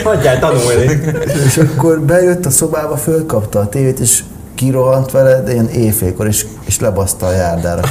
Hagyjál 0.04 0.38
tanulni. 0.38 1.00
És 1.46 1.56
akkor 1.56 2.00
bejött 2.00 2.46
a 2.46 2.50
szobába, 2.50 2.96
fölkapta 2.96 3.58
a 3.58 3.68
tévét, 3.68 3.98
és 3.98 4.22
kirohant 4.54 5.10
vele, 5.10 5.42
de 5.42 5.52
ilyen 5.52 5.68
éjfélkor, 5.68 6.26
és, 6.26 6.46
és 6.64 6.80
lebaszta 6.80 7.26
a 7.26 7.32
járdára. 7.32 7.82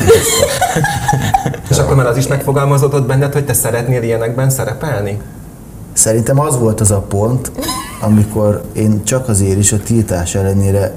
És 1.69 1.77
akkor 1.77 1.95
már 1.95 2.05
az 2.05 2.17
is 2.17 2.27
megfogalmazódott 2.27 3.05
benned, 3.07 3.33
hogy 3.33 3.45
te 3.45 3.53
szeretnél 3.53 4.03
ilyenekben 4.03 4.49
szerepelni? 4.49 5.21
Szerintem 5.93 6.39
az 6.39 6.59
volt 6.59 6.81
az 6.81 6.91
a 6.91 6.99
pont, 6.99 7.51
amikor 8.01 8.63
én 8.73 9.03
csak 9.03 9.29
azért 9.29 9.57
is 9.57 9.71
a 9.71 9.77
tiltás 9.77 10.35
ellenére 10.35 10.93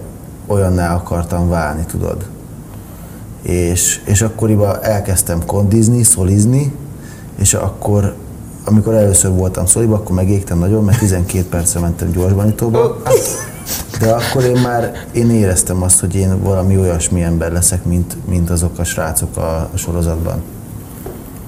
olyanná 0.47 0.95
akartam 0.95 1.49
válni, 1.49 1.85
tudod. 1.85 2.27
És, 3.43 4.01
és 4.05 4.23
akkoriban 4.23 4.79
elkezdtem 4.83 5.47
kondizni, 5.47 6.03
szolizni, 6.03 6.75
és 7.39 7.55
akkor, 7.55 8.15
amikor 8.65 8.95
először 8.95 9.31
voltam 9.31 9.67
szoliba, 9.67 9.95
akkor 9.95 10.15
megégtem 10.15 10.59
nagyon, 10.59 10.85
mert 10.85 10.99
12 10.99 11.45
percre 11.49 11.81
mentem 11.81 12.11
gyorsbanítóba. 12.11 13.03
De 13.99 14.13
akkor 14.13 14.45
én 14.45 14.61
már 14.61 15.07
én 15.13 15.31
éreztem 15.31 15.83
azt, 15.83 16.01
hogy 16.01 16.15
én 16.15 16.43
valami 16.43 16.79
olyasmi 16.79 17.23
ember 17.23 17.53
leszek, 17.53 17.85
mint, 17.85 18.17
mint 18.29 18.51
azok 18.51 18.79
a 18.79 18.85
srácok 18.85 19.37
a, 19.37 19.69
a 19.75 19.77
sorozatban. 19.77 20.43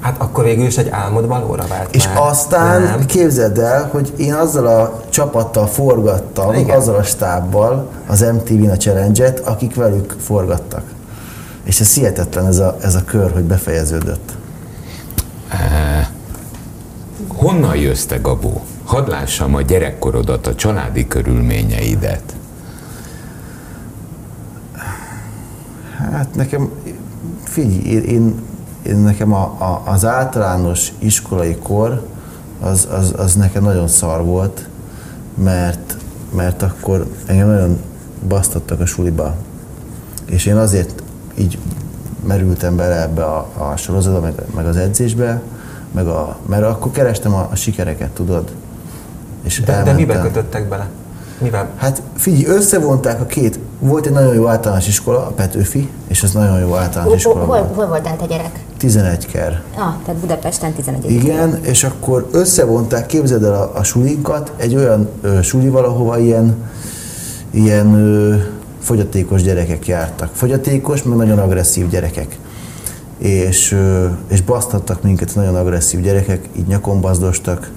Hát 0.01 0.21
akkor 0.21 0.45
végül 0.45 0.67
is 0.67 0.77
egy 0.79 0.89
álmod 0.89 1.27
valóra 1.27 1.67
vált 1.69 1.95
És 1.95 2.07
már. 2.07 2.17
aztán 2.17 2.83
Nem. 2.83 3.07
képzeld 3.07 3.59
el, 3.59 3.89
hogy 3.93 4.13
én 4.17 4.35
azzal 4.35 4.67
a 4.67 5.03
csapattal 5.09 5.67
forgattam, 5.67 6.55
Igen. 6.55 6.77
Azzal 6.77 6.95
a 6.95 7.03
stábbal 7.03 7.91
az 8.07 8.21
MTV-n 8.21 8.71
a 8.71 8.77
challenge 8.77 9.35
akik 9.45 9.75
velük 9.75 10.17
forgattak. 10.21 10.83
És 11.65 11.81
ez 11.81 11.95
hihetetlen 11.95 12.47
ez 12.47 12.59
a, 12.59 12.77
ez 12.81 12.95
a 12.95 13.05
kör, 13.05 13.33
hogy 13.33 13.43
befejeződött. 13.43 14.33
Honnan 17.29 17.77
jössz 17.77 18.05
te, 18.05 18.17
Gabó? 18.17 18.63
Hadd 18.85 19.11
lássam 19.11 19.55
a 19.55 19.63
gyerekkorodat, 19.63 20.47
a 20.47 20.55
családi 20.55 21.09
körülményeidet. 21.09 22.23
Hát 26.19 26.35
nekem, 26.35 26.71
figyelj, 27.45 27.75
én, 27.75 28.03
én, 28.03 28.35
én 28.83 28.97
nekem 28.97 29.33
a, 29.33 29.43
a, 29.43 29.83
az 29.85 30.05
általános 30.05 30.93
iskolai 30.99 31.57
kor 31.63 32.07
az, 32.61 32.89
az, 32.91 33.15
az 33.17 33.35
nekem 33.35 33.63
nagyon 33.63 33.89
szar 33.89 34.25
volt, 34.25 34.69
mert, 35.35 35.97
mert 36.35 36.63
akkor 36.63 37.07
engem 37.27 37.49
nagyon 37.49 37.79
basztattak 38.29 38.81
a 38.81 38.87
suliba. 38.87 39.35
És 40.25 40.47
én 40.47 40.57
azért 40.57 41.03
így 41.35 41.59
merültem 42.27 42.77
bele 42.77 43.03
ebbe 43.03 43.25
a, 43.25 43.49
a 43.59 43.77
sorozatba, 43.77 44.21
meg, 44.21 44.35
meg 44.55 44.67
az 44.67 44.77
edzésbe, 44.77 45.43
meg 45.93 46.07
a, 46.07 46.39
mert 46.47 46.63
akkor 46.65 46.93
kerestem 46.93 47.35
a, 47.35 47.49
a 47.51 47.55
sikereket, 47.55 48.11
tudod? 48.11 48.53
És 49.43 49.61
De, 49.61 49.83
de 49.83 49.93
mibe 49.93 50.15
elmentem. 50.15 50.43
kötöttek 50.43 50.69
bele? 50.69 50.89
Mivel? 51.39 51.69
Hát 51.77 52.03
figyelj, 52.15 52.57
összevonták 52.57 53.21
a 53.21 53.27
két. 53.27 53.59
Volt 53.79 54.07
egy 54.07 54.13
nagyon 54.13 54.35
jó 54.35 54.47
általános 54.47 54.89
iskola, 54.89 55.27
a 55.27 55.31
Petőfi, 55.31 55.91
és 56.09 56.23
ez 56.23 56.33
nagyon 56.33 56.61
jó 56.61 56.75
általános 56.75 57.15
iskola 57.15 57.45
hol, 57.45 57.47
volt. 57.47 57.75
hol 57.75 57.87
voltál 57.87 58.17
te 58.17 58.27
gyerek? 58.27 58.65
11 58.77 59.27
ker. 59.27 59.63
Ah, 59.75 59.95
tehát 60.05 60.21
Budapesten 60.21 60.73
11. 60.73 61.11
Igen, 61.11 61.59
és 61.63 61.85
akkor 61.85 62.29
összevonták, 62.31 63.07
képzeld 63.07 63.45
el 63.45 63.55
a, 63.55 63.73
a 63.75 63.83
sulinkat 63.83 64.53
egy 64.57 64.75
olyan 64.75 65.09
ö, 65.21 65.43
sulival, 65.43 65.85
ahova 65.85 66.19
ilyen, 66.19 66.57
ilyen 67.51 67.95
ö, 67.95 68.37
fogyatékos 68.81 69.43
gyerekek 69.43 69.87
jártak. 69.87 70.31
Fogyatékos, 70.33 71.03
meg 71.03 71.17
nagyon 71.17 71.39
agresszív 71.39 71.89
gyerekek. 71.89 72.39
És, 73.19 73.73
ö, 73.73 74.07
és 74.29 74.43
basztattak 74.43 75.03
minket 75.03 75.35
nagyon 75.35 75.57
agresszív 75.57 76.01
gyerekek, 76.01 76.49
így 76.57 76.67
nyakon 76.67 77.01
bazdostak, 77.01 77.71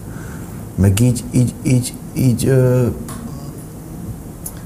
meg 0.75 0.99
így, 0.99 1.23
így, 1.31 1.53
így, 1.63 1.93
így 2.13 2.47
ö, 2.47 2.85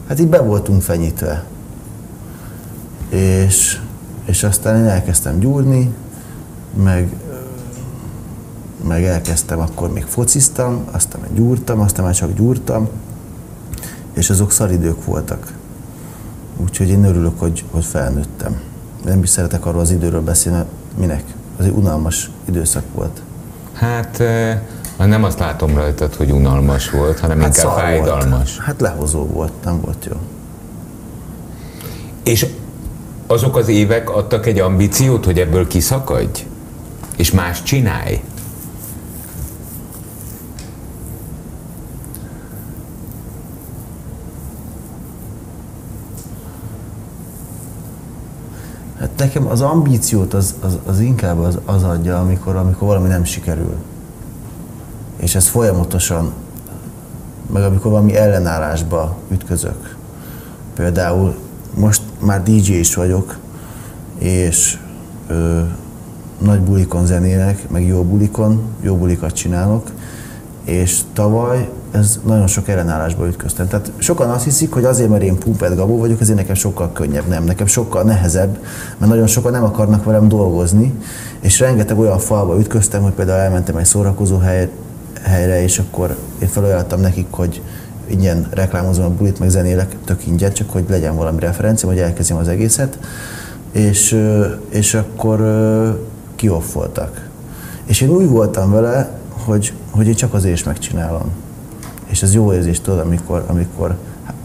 hát 0.08 0.20
így 0.20 0.28
be 0.28 0.42
voltunk 0.42 0.82
fenyítve. 0.82 1.44
És, 3.10 3.80
és 4.26 4.44
aztán 4.44 4.78
én 4.78 4.86
elkezdtem 4.86 5.40
gyúrni, 5.40 5.94
meg, 6.84 7.16
meg 8.88 9.04
elkezdtem, 9.04 9.60
akkor 9.60 9.92
még 9.94 10.04
fociztam, 10.04 10.86
aztán 10.92 11.22
meg 11.22 11.34
gyúrtam, 11.34 11.80
aztán 11.80 12.06
már 12.06 12.14
csak 12.14 12.34
gyúrtam, 12.34 12.90
és 14.14 14.30
azok 14.30 14.52
szaridők 14.52 15.06
voltak. 15.06 15.54
Úgyhogy 16.58 16.90
én 16.90 17.04
örülök, 17.04 17.40
hogy, 17.40 17.64
hogy 17.72 17.86
felnőttem. 17.86 18.60
Nem 19.06 19.24
is 19.24 19.30
szeretek 19.30 19.66
arról 19.66 19.82
az 19.82 19.92
időről 19.92 20.22
beszélni, 20.22 20.64
minek? 20.98 21.24
Az 21.58 21.66
egy 21.66 21.74
unalmas 21.76 22.30
időszak 22.46 22.84
volt. 22.94 23.22
Hát 23.74 24.24
Hát 24.98 25.08
nem 25.08 25.24
azt 25.24 25.40
látom 25.40 25.76
rajtad, 25.76 26.16
hogy 26.16 26.32
unalmas 26.32 26.90
volt, 26.90 27.20
hanem 27.20 27.40
hát 27.40 27.58
inkább 27.58 27.78
fájdalmas. 27.78 28.56
Volt. 28.56 28.66
Hát 28.66 28.82
lehozó 28.82 29.26
volt, 29.26 29.52
nem 29.64 29.82
volt 29.82 30.06
jó. 30.06 30.16
És 32.24 32.48
azok 33.27 33.58
az 33.58 33.67
évek 33.67 34.10
adtak 34.10 34.46
egy 34.46 34.60
ambíciót, 34.60 35.25
hogy 35.25 35.39
ebből 35.39 35.67
kiszakadj? 35.67 36.46
És 37.17 37.32
más 37.32 37.63
csinálj? 37.63 38.24
Hát 49.00 49.10
nekem 49.17 49.48
az 49.48 49.62
ambíciót 49.62 50.34
az, 50.34 50.55
az, 50.60 50.77
az 50.86 51.00
inkább 51.00 51.39
az, 51.39 51.60
az 51.65 51.84
adja, 51.84 52.20
amikor, 52.20 52.55
amikor 52.55 52.88
valami 52.88 53.08
nem 53.08 53.24
sikerül. 53.24 53.75
És 55.17 55.36
ez 55.36 55.48
folyamatosan, 55.48 56.34
meg 57.53 57.63
amikor 57.63 57.91
valami 57.91 58.15
ellenállásba 58.15 59.17
ütközök. 59.27 59.96
Például 60.75 61.36
most 61.74 62.01
már 62.25 62.44
DJ 62.44 62.72
is 62.72 62.96
vagyok, 62.96 63.38
és 64.17 64.77
ö, 65.27 65.60
nagy 66.38 66.60
bulikon 66.60 67.05
zenélek, 67.05 67.70
meg 67.70 67.88
jó 67.88 68.03
bulikon, 68.03 68.62
jó 68.82 68.96
bulikat 68.96 69.32
csinálok, 69.32 69.91
és 70.63 71.00
tavaly 71.13 71.70
ez 71.91 72.20
nagyon 72.25 72.48
sok 72.48 72.67
ellenállásba 72.67 73.27
ütköztem. 73.27 73.67
Tehát 73.67 73.91
sokan 73.98 74.29
azt 74.29 74.44
hiszik, 74.44 74.72
hogy 74.72 74.84
azért, 74.84 75.10
mert 75.10 75.24
én 75.24 75.38
Pumpet 75.38 75.75
Gabó 75.75 75.98
vagyok, 75.98 76.22
ezért 76.22 76.38
nekem 76.38 76.55
sokkal 76.55 76.91
könnyebb. 76.91 77.27
Nem, 77.27 77.44
nekem 77.44 77.67
sokkal 77.67 78.03
nehezebb, 78.03 78.58
mert 78.98 79.12
nagyon 79.12 79.27
sokan 79.27 79.51
nem 79.51 79.63
akarnak 79.63 80.03
velem 80.03 80.27
dolgozni, 80.27 80.94
és 81.39 81.60
rengeteg 81.60 82.00
olyan 82.00 82.20
falba 82.20 82.60
ütköztem, 82.60 83.01
hogy 83.01 83.12
például 83.12 83.39
elmentem 83.39 83.75
egy 83.77 83.86
szórakozó 83.86 84.38
hely, 84.38 84.70
helyre, 85.24 85.63
és 85.63 85.79
akkor 85.79 86.17
én 86.41 86.48
felajánlottam 86.48 87.00
nekik, 87.00 87.27
hogy 87.29 87.62
ingyen 88.08 88.48
reklámozom 88.52 89.06
a 89.06 89.10
bulit, 89.10 89.40
meg 89.40 89.50
zenélek, 89.50 89.96
tök 90.06 90.28
ingyen, 90.28 90.54
csak 90.54 90.70
hogy 90.70 90.86
legyen 90.88 91.16
valami 91.16 91.40
referencia, 91.40 91.90
hogy 91.90 91.98
elkezdjem 91.98 92.38
az 92.38 92.48
egészet, 92.48 92.98
és, 93.72 94.22
és 94.70 94.94
akkor 94.94 95.40
kioffoltak. 96.36 97.30
És 97.86 98.02
én 98.02 98.10
úgy 98.10 98.28
voltam 98.28 98.72
vele, 98.72 99.20
hogy, 99.30 99.74
hogy 99.90 100.08
én 100.08 100.14
csak 100.16 100.34
azért 100.34 100.56
is 100.56 100.64
megcsinálom. 100.64 101.32
És 102.06 102.22
ez 102.22 102.34
jó 102.34 102.54
érzés, 102.54 102.82
tudod, 102.82 103.00
amikor, 103.00 103.44
amikor 103.48 103.96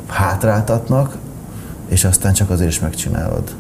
hátráltatnak, 0.07 1.17
és 1.89 2.05
aztán 2.05 2.33
csak 2.33 2.51
azért 2.51 2.71
is 2.71 2.81
megcsinálod. 2.81 3.55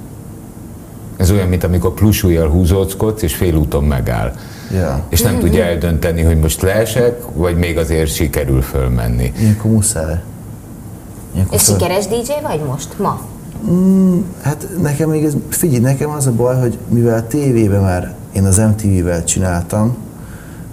Ez 1.16 1.30
olyan, 1.30 1.49
mint 1.49 1.64
amikor 1.64 1.95
plusújjal 1.95 2.49
húzóckodsz, 2.49 3.23
és 3.23 3.35
félúton 3.35 3.85
megáll. 3.85 4.33
Ja. 4.70 5.04
És 5.08 5.22
nem 5.22 5.38
tudja 5.38 5.64
eldönteni, 5.64 6.22
hogy 6.22 6.38
most 6.38 6.62
leesek, 6.62 7.22
vagy 7.34 7.56
még 7.56 7.78
azért 7.78 8.14
sikerül 8.14 8.62
fölmenni. 8.62 9.32
Ilyenkor 9.38 9.70
muszáj. 9.70 10.20
Ilyenkor 11.34 11.54
és 11.54 11.62
föl... 11.62 11.74
sikeres 11.74 12.06
DJ 12.06 12.32
vagy 12.42 12.60
most, 12.66 12.98
ma? 12.98 13.20
Mm, 13.70 14.18
hát 14.42 14.68
nekem 14.82 15.08
még 15.08 15.24
ez, 15.24 15.34
figyelj, 15.48 15.80
nekem 15.80 16.10
az 16.10 16.26
a 16.26 16.32
baj, 16.32 16.58
hogy 16.60 16.78
mivel 16.88 17.18
a 17.18 17.26
tévében 17.26 17.80
már 17.80 18.14
én 18.32 18.44
az 18.44 18.56
MTV-vel 18.56 19.24
csináltam, 19.24 19.96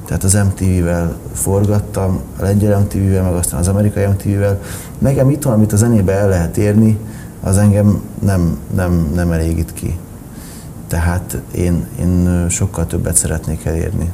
tehát 0.05 0.23
az 0.23 0.33
MTV-vel 0.33 1.17
forgattam, 1.33 2.21
a 2.39 2.43
lengyel 2.43 2.79
MTV-vel, 2.79 3.23
meg 3.23 3.33
aztán 3.33 3.59
az 3.59 3.67
amerikai 3.67 4.05
MTV-vel. 4.05 4.59
Nekem 4.97 5.29
itt 5.29 5.43
van, 5.43 5.53
amit 5.53 5.73
a 5.73 5.75
zenébe 5.75 6.13
el 6.13 6.29
lehet 6.29 6.57
érni, 6.57 6.97
az 7.43 7.57
engem 7.57 8.01
nem, 8.19 8.57
nem, 8.75 9.11
nem 9.15 9.31
elégít 9.31 9.73
ki. 9.73 9.97
Tehát 10.87 11.37
én, 11.55 11.87
én 11.99 12.45
sokkal 12.49 12.87
többet 12.87 13.15
szeretnék 13.15 13.65
elérni. 13.65 14.09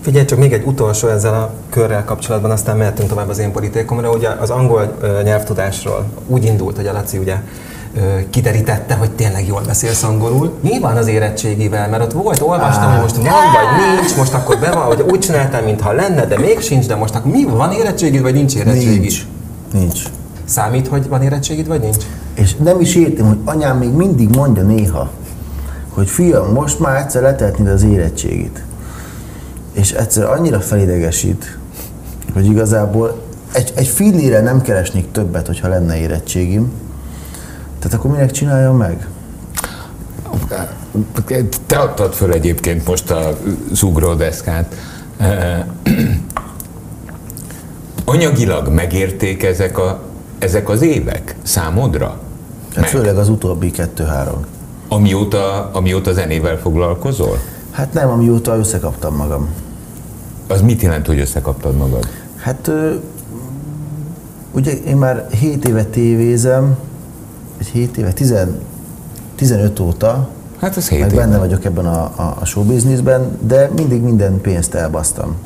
Figyelj 0.00 0.24
csak 0.24 0.38
még 0.38 0.52
egy 0.52 0.66
utolsó 0.66 1.08
ezzel 1.08 1.34
a 1.34 1.52
körrel 1.70 2.04
kapcsolatban, 2.04 2.50
aztán 2.50 2.76
mehetünk 2.76 3.08
tovább 3.08 3.28
az 3.28 3.38
én 3.38 3.52
politikumra. 3.52 4.10
Ugye 4.10 4.28
az 4.28 4.50
angol 4.50 4.96
nyelvtudásról 5.22 6.06
úgy 6.26 6.44
indult, 6.44 6.76
hogy 6.76 6.86
a 6.86 6.92
Laci 6.92 7.18
ugye 7.18 7.36
kiderítette, 8.30 8.94
hogy 8.94 9.10
tényleg 9.10 9.46
jól 9.46 9.62
beszélsz 9.66 10.02
angolul. 10.02 10.58
Mi 10.60 10.78
van 10.78 10.96
az 10.96 11.06
érettségivel? 11.06 11.88
Mert 11.88 12.02
ott 12.02 12.12
volt, 12.12 12.40
olvastam, 12.40 12.90
hogy 12.90 13.00
most 13.00 13.16
van 13.16 13.24
vagy 13.24 13.96
nincs, 13.96 14.16
most 14.16 14.34
akkor 14.34 14.58
be 14.58 14.70
van, 14.70 14.82
hogy 14.82 15.04
úgy 15.10 15.18
csináltam, 15.18 15.64
mintha 15.64 15.92
lenne, 15.92 16.26
de 16.26 16.38
még 16.38 16.60
sincs, 16.60 16.86
de 16.86 16.94
most 16.94 17.14
akkor 17.14 17.30
mi 17.30 17.44
van 17.44 17.72
érettségid, 17.72 18.22
vagy 18.22 18.34
nincs 18.34 18.54
érettségid? 18.54 19.00
Nincs. 19.00 19.26
Nincs. 19.72 20.02
Számít, 20.44 20.88
hogy 20.88 21.08
van 21.08 21.22
érettségid, 21.22 21.66
vagy 21.66 21.80
nincs? 21.80 21.96
És 22.34 22.54
nem 22.56 22.80
is 22.80 22.94
értem, 22.94 23.26
hogy 23.26 23.38
anyám 23.44 23.78
még 23.78 23.90
mindig 23.90 24.36
mondja 24.36 24.62
néha, 24.62 25.10
hogy 25.98 26.08
fiam, 26.08 26.52
most 26.52 26.78
már 26.78 26.96
egyszer 26.96 27.22
letetni 27.22 27.68
az 27.68 27.82
érettségit. 27.82 28.62
És 29.72 29.92
egyszer 29.92 30.24
annyira 30.24 30.60
felidegesít, 30.60 31.58
hogy 32.32 32.46
igazából 32.46 33.22
egy, 33.52 33.72
egy 33.74 33.86
fillére 33.86 34.40
nem 34.40 34.62
keresnék 34.62 35.10
többet, 35.12 35.46
hogyha 35.46 35.68
lenne 35.68 35.96
érettségim, 35.96 36.72
tehát 37.78 37.98
akkor 37.98 38.10
minek 38.10 38.30
csináljam 38.30 38.76
meg? 38.76 39.08
Te 41.66 41.76
adtad 41.76 42.12
föl 42.12 42.32
egyébként 42.32 42.86
most 42.86 43.10
a 43.10 43.38
ugródeszkát. 43.82 44.74
Anyagilag 48.04 48.68
megérték 48.68 49.42
ezek, 49.42 49.78
a, 49.78 50.02
ezek 50.38 50.68
az 50.68 50.82
évek 50.82 51.36
számodra? 51.42 52.20
Hát 52.76 52.88
főleg 52.88 53.16
az 53.16 53.28
utóbbi 53.28 53.70
kettő-három. 53.70 54.44
Amióta, 54.88 55.70
amióta 55.72 56.12
zenével 56.12 56.58
foglalkozol? 56.58 57.38
Hát 57.70 57.92
nem, 57.92 58.08
amióta 58.08 58.56
összekaptam 58.56 59.16
magam. 59.16 59.48
Az 60.46 60.60
mit 60.60 60.82
jelent, 60.82 61.06
hogy 61.06 61.18
összekaptad 61.18 61.76
magad? 61.76 62.08
Hát 62.36 62.70
ugye 64.52 64.72
én 64.72 64.96
már 64.96 65.26
7 65.30 65.68
éve 65.68 65.84
tévézem, 65.84 66.76
egy 67.58 67.66
7 67.66 67.96
éve, 67.96 68.12
10, 68.12 68.34
15 69.34 69.80
óta, 69.80 70.28
hát 70.58 70.76
ez 70.76 70.88
7 70.88 71.00
meg 71.00 71.12
éve. 71.12 71.20
benne 71.20 71.38
vagyok 71.38 71.64
ebben 71.64 71.86
a, 71.86 72.02
a, 72.02 72.36
a 72.40 72.44
showbizniszben, 72.44 73.38
de 73.40 73.70
mindig 73.76 74.02
minden 74.02 74.40
pénzt 74.40 74.74
elbasztam. 74.74 75.36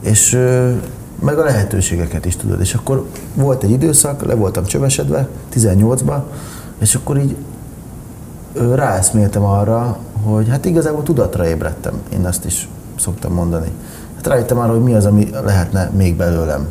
És 0.00 0.38
meg 1.20 1.38
a 1.38 1.44
lehetőségeket 1.44 2.24
is 2.24 2.36
tudod. 2.36 2.60
És 2.60 2.74
akkor 2.74 3.06
volt 3.34 3.62
egy 3.62 3.70
időszak, 3.70 4.26
le 4.26 4.34
voltam 4.34 4.64
csövesedve, 4.64 5.28
18-ba, 5.54 6.22
és 6.78 6.94
akkor 6.94 7.18
így 7.18 7.36
ráeszméltem 8.52 9.44
arra, 9.44 9.98
hogy 10.22 10.48
hát 10.48 10.64
igazából 10.64 11.02
tudatra 11.02 11.46
ébredtem, 11.46 12.00
én 12.12 12.24
azt 12.24 12.44
is 12.44 12.68
szoktam 12.98 13.32
mondani. 13.32 13.68
Hát 14.16 14.26
rájöttem 14.26 14.58
arra, 14.58 14.72
hogy 14.72 14.82
mi 14.82 14.94
az, 14.94 15.06
ami 15.06 15.30
lehetne 15.44 15.90
még 15.96 16.16
belőlem. 16.16 16.68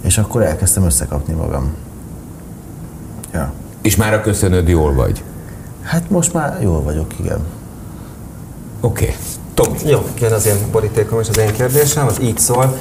És 0.00 0.18
akkor 0.18 0.42
elkezdtem 0.42 0.84
összekapni 0.84 1.34
magam. 1.34 1.74
Ja. 3.32 3.52
És 3.82 3.96
már 3.96 4.14
a 4.14 4.20
köszönöd 4.20 4.68
jól 4.68 4.94
vagy? 4.94 5.22
Hát 5.82 6.10
most 6.10 6.32
már 6.32 6.58
jól 6.62 6.82
vagyok, 6.82 7.18
igen. 7.18 7.38
Oké. 8.80 9.04
Okay. 9.04 9.16
Tomi. 9.54 9.78
Jó, 9.84 10.06
jön 10.20 10.32
az 10.32 10.46
én 10.46 10.56
borítékom 10.72 11.20
és 11.20 11.28
az 11.28 11.38
én 11.38 11.52
kérdésem, 11.52 12.06
az 12.06 12.20
így 12.20 12.38
szól. 12.38 12.76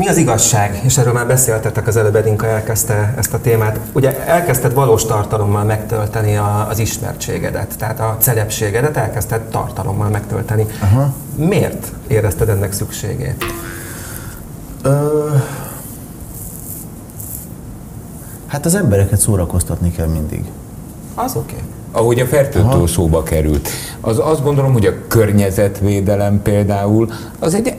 Mi 0.00 0.08
az 0.08 0.16
igazság? 0.16 0.80
És 0.84 0.98
erről 0.98 1.12
már 1.12 1.26
beszéltetek 1.26 1.86
az 1.86 1.96
előbb, 1.96 2.16
Edinka 2.16 2.46
elkezdte 2.46 3.14
ezt 3.16 3.34
a 3.34 3.40
témát. 3.40 3.80
Ugye 3.92 4.24
elkezdted 4.26 4.74
valós 4.74 5.04
tartalommal 5.04 5.64
megtölteni 5.64 6.36
a, 6.36 6.66
az 6.68 6.78
ismertségedet, 6.78 7.74
tehát 7.78 8.00
a 8.00 8.16
celebségedet 8.20 8.96
elkezdted 8.96 9.40
tartalommal 9.40 10.08
megtölteni. 10.08 10.66
Aha. 10.80 11.12
Miért 11.36 11.92
érezted 12.06 12.48
ennek 12.48 12.72
szükségét? 12.72 13.44
Ö... 14.82 15.28
Hát 18.46 18.66
az 18.66 18.74
embereket 18.74 19.20
szórakoztatni 19.20 19.90
kell 19.90 20.08
mindig. 20.08 20.44
Az 21.14 21.36
oké. 21.36 21.54
Okay 21.54 21.68
ahogy 21.92 22.20
a 22.20 22.26
fertőtől 22.26 22.86
szóba 22.86 23.22
került. 23.22 23.68
Az 24.00 24.18
azt 24.18 24.42
gondolom, 24.42 24.72
hogy 24.72 24.86
a 24.86 24.92
környezetvédelem 25.08 26.42
például 26.42 27.08
az 27.38 27.54
egy 27.54 27.74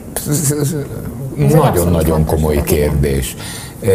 nagyon-nagyon 1.50 2.26
komoly 2.26 2.64
kérdés. 2.64 3.36
E, 3.82 3.90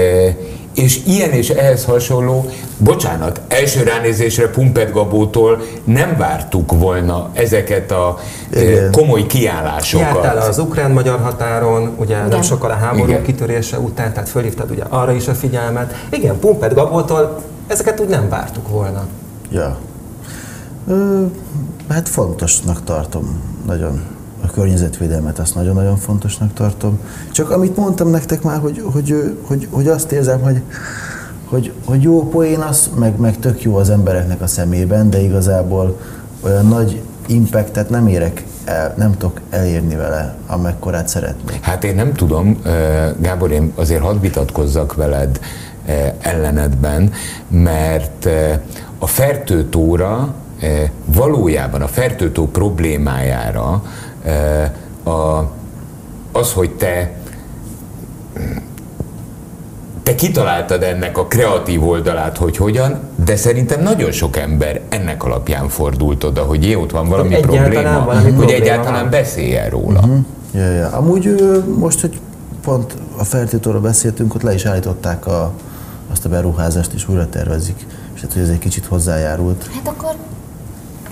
és 0.75 1.01
ilyen 1.07 1.31
és 1.31 1.49
ehhez 1.49 1.85
hasonló, 1.85 2.45
bocsánat, 2.79 3.41
első 3.49 3.83
ránézésre 3.83 4.49
Pumpet 4.49 4.93
Gabótól 4.93 5.63
nem 5.85 6.17
vártuk 6.19 6.73
volna 6.79 7.31
ezeket 7.33 7.91
a 7.91 8.19
e, 8.51 8.63
Igen. 8.63 8.93
komoly 8.93 9.27
kiállásokat. 9.27 10.07
Jártál 10.07 10.37
az 10.37 10.59
ukrán-magyar 10.59 11.21
határon, 11.21 11.95
ugye 11.99 12.17
Igen. 12.17 12.29
nem 12.29 12.43
sokkal 12.43 12.71
a 12.71 12.75
háború 12.75 13.11
Igen. 13.11 13.23
kitörése 13.23 13.79
után, 13.79 14.13
tehát 14.13 14.29
fölhívtad 14.29 14.71
ugye 14.71 14.83
arra 14.89 15.13
is 15.13 15.29
a 15.29 15.35
figyelmet. 15.35 16.07
Igen, 16.11 16.39
Pumpet 16.39 16.75
Gabótól 16.75 17.43
ezeket 17.67 18.01
úgy 18.01 18.09
nem 18.09 18.29
vártuk 18.29 18.69
volna. 18.69 19.07
Ja. 19.51 19.77
Ö, 20.89 21.23
hát 21.89 22.09
fontosnak 22.09 22.85
tartom, 22.85 23.41
nagyon 23.67 24.16
a 24.49 24.51
környezetvédelmet 24.51 25.39
azt 25.39 25.55
nagyon-nagyon 25.55 25.97
fontosnak 25.97 26.53
tartom. 26.53 27.01
Csak 27.33 27.51
amit 27.51 27.77
mondtam 27.77 28.11
nektek 28.11 28.43
már, 28.43 28.59
hogy, 28.59 28.83
hogy, 28.93 29.37
hogy, 29.43 29.69
hogy 29.71 29.89
azt 29.89 30.13
érzem, 30.13 30.41
hogy, 30.41 30.63
hogy, 31.45 31.73
hogy 31.85 32.03
jó 32.03 32.29
poén 32.29 32.61
az, 32.61 32.91
meg, 32.99 33.17
meg 33.17 33.39
tök 33.39 33.63
jó 33.63 33.77
az 33.77 33.91
embereknek 33.91 34.41
a 34.41 34.47
szemében, 34.47 35.11
de 35.11 35.21
igazából 35.21 36.01
olyan 36.41 36.67
nagy 36.67 37.03
impactet 37.27 37.91
nem 37.91 38.07
érek 38.07 38.45
el, 38.65 38.95
nem 38.97 39.13
tudok 39.13 39.41
elérni 39.51 39.95
vele, 39.95 40.37
amekkorát 40.47 41.09
szeretnék. 41.09 41.65
Hát 41.65 41.85
én 41.85 41.95
nem 41.95 42.13
tudom, 42.13 42.63
Gábor, 43.21 43.51
én 43.51 43.73
azért 43.75 44.03
hadd 44.03 44.21
vitatkozzak 44.21 44.95
veled 44.95 45.41
ellenedben, 46.21 47.13
mert 47.49 48.29
a 48.99 49.07
fertőtóra 49.07 50.35
valójában 51.05 51.83
a 51.83 51.87
fertőtó 51.87 52.49
problémájára 52.49 53.83
a, 55.05 55.51
az, 56.33 56.53
hogy 56.53 56.71
te 56.71 57.15
te 60.07 60.15
kitaláltad 60.15 60.83
ennek 60.83 61.19
a 61.19 61.27
kreatív 61.27 61.89
oldalát, 61.89 62.37
hogy 62.37 62.57
hogyan, 62.57 63.01
de 63.25 63.37
szerintem 63.37 63.83
nagyon 63.83 64.11
sok 64.11 64.37
ember 64.37 64.81
ennek 64.89 65.25
alapján 65.25 65.69
fordult 65.69 66.25
oda, 66.25 66.43
hogy 66.43 66.65
jé, 66.65 66.75
ott 66.75 66.91
van 66.91 67.09
valami 67.09 67.35
hogy 67.35 67.43
probléma, 67.43 68.05
valami 68.05 68.23
hogy 68.23 68.35
probléma 68.35 68.63
egyáltalán 68.63 69.01
van. 69.01 69.11
beszéljen 69.11 69.71
róla. 69.71 69.99
Uh-huh. 69.99 70.19
Ja, 70.55 70.71
ja. 70.71 70.89
Amúgy 70.89 71.35
most, 71.79 72.01
hogy 72.01 72.21
pont 72.63 72.97
a 73.17 73.25
feltétóról 73.25 73.81
beszéltünk, 73.81 74.35
ott 74.35 74.43
le 74.43 74.55
is 74.55 74.65
állították 74.65 75.27
a, 75.27 75.53
azt 76.13 76.25
a 76.25 76.29
beruházást, 76.29 76.93
és 76.93 77.09
újra 77.09 77.29
tervezik. 77.29 77.87
És 78.15 78.21
hát, 78.21 78.33
hogy 78.33 78.43
ez 78.43 78.49
egy 78.49 78.59
kicsit 78.59 78.87
hozzájárult. 78.87 79.71
Hát 79.75 79.89
akkor 79.89 80.15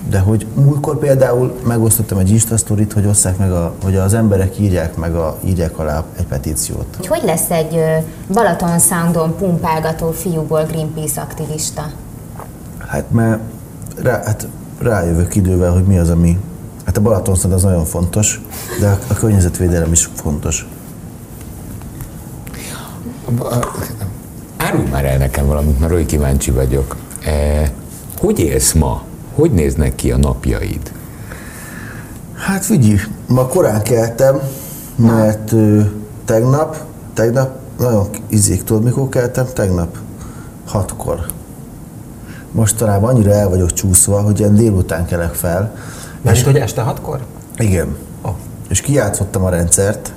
De 0.09 0.19
hogy 0.19 0.47
múltkor 0.55 0.99
például 0.99 1.59
megosztottam 1.67 2.19
egy 2.19 2.31
Insta 2.31 2.57
sztorit, 2.57 2.93
hogy 2.93 3.07
osszák 3.07 3.37
meg, 3.37 3.53
a, 3.53 3.75
hogy 3.83 3.97
az 3.97 4.15
emberek 4.15 4.59
írják 4.59 4.97
meg 4.97 5.15
a, 5.15 5.39
írják 5.45 5.79
alá 5.79 6.05
egy 6.19 6.27
petíciót. 6.27 6.87
hogy, 6.97 7.07
hogy 7.07 7.23
lesz 7.25 7.51
egy 7.51 7.81
Balaton 8.33 8.79
Soundon 8.79 9.37
pumpálgató 9.37 10.11
fiúból 10.11 10.65
Greenpeace 10.65 11.21
aktivista? 11.21 11.91
Hát 12.79 13.11
mert 13.11 13.41
rá, 14.03 14.23
hát 14.25 14.49
rájövök 14.79 15.35
idővel, 15.35 15.73
hogy 15.73 15.85
mi 15.85 15.99
az, 15.99 16.11
ami... 16.11 16.39
Hát 16.85 16.97
a 16.97 17.01
Balatonszad 17.01 17.53
az 17.53 17.63
nagyon 17.63 17.85
fontos, 17.85 18.41
de 18.81 18.87
a, 18.87 18.99
a 19.09 19.15
környezetvédelem 19.15 19.93
is 19.93 20.11
fontos. 20.15 20.67
Árulj 24.57 24.89
már 24.91 25.05
el 25.05 25.19
nekem 25.19 25.47
valamit, 25.47 25.81
mert 25.81 25.93
olyan 25.93 26.07
kíváncsi 26.07 26.51
vagyok. 26.51 26.97
E, 27.25 27.71
hogy 28.19 28.39
élsz 28.39 28.73
ma? 28.73 29.03
Hogy 29.35 29.53
néznek 29.53 29.95
ki 29.95 30.13
a 30.13 30.17
napjaid? 30.17 30.93
Hát 32.35 32.65
figyelj, 32.65 32.99
ma 33.27 33.47
korán 33.47 33.83
keltem, 33.83 34.41
mert 34.97 35.53
ö, 35.53 35.81
tegnap, 36.25 36.77
tegnap, 37.15 37.59
nagyon 37.79 38.09
izék, 38.29 38.65
tudod 38.65 38.83
mikor 38.83 39.09
keltem? 39.09 39.47
Tegnap, 39.53 39.99
hatkor. 40.67 41.27
Mostanában 42.53 43.15
annyira 43.15 43.33
el 43.33 43.49
vagyok 43.49 43.73
csúszva, 43.73 44.21
hogy 44.21 44.39
ilyen 44.39 44.55
délután 44.55 45.07
kelek 45.07 45.35
fel. 45.35 45.75
Mert 46.23 46.45
hogy 46.45 46.57
este 46.57 46.83
hatkor? 46.83 47.27
Igen. 47.57 47.97
Oh. 48.23 48.35
És 48.69 48.81
kijátszottam 48.81 49.45
a 49.45 49.49
rendszert, 49.49 50.13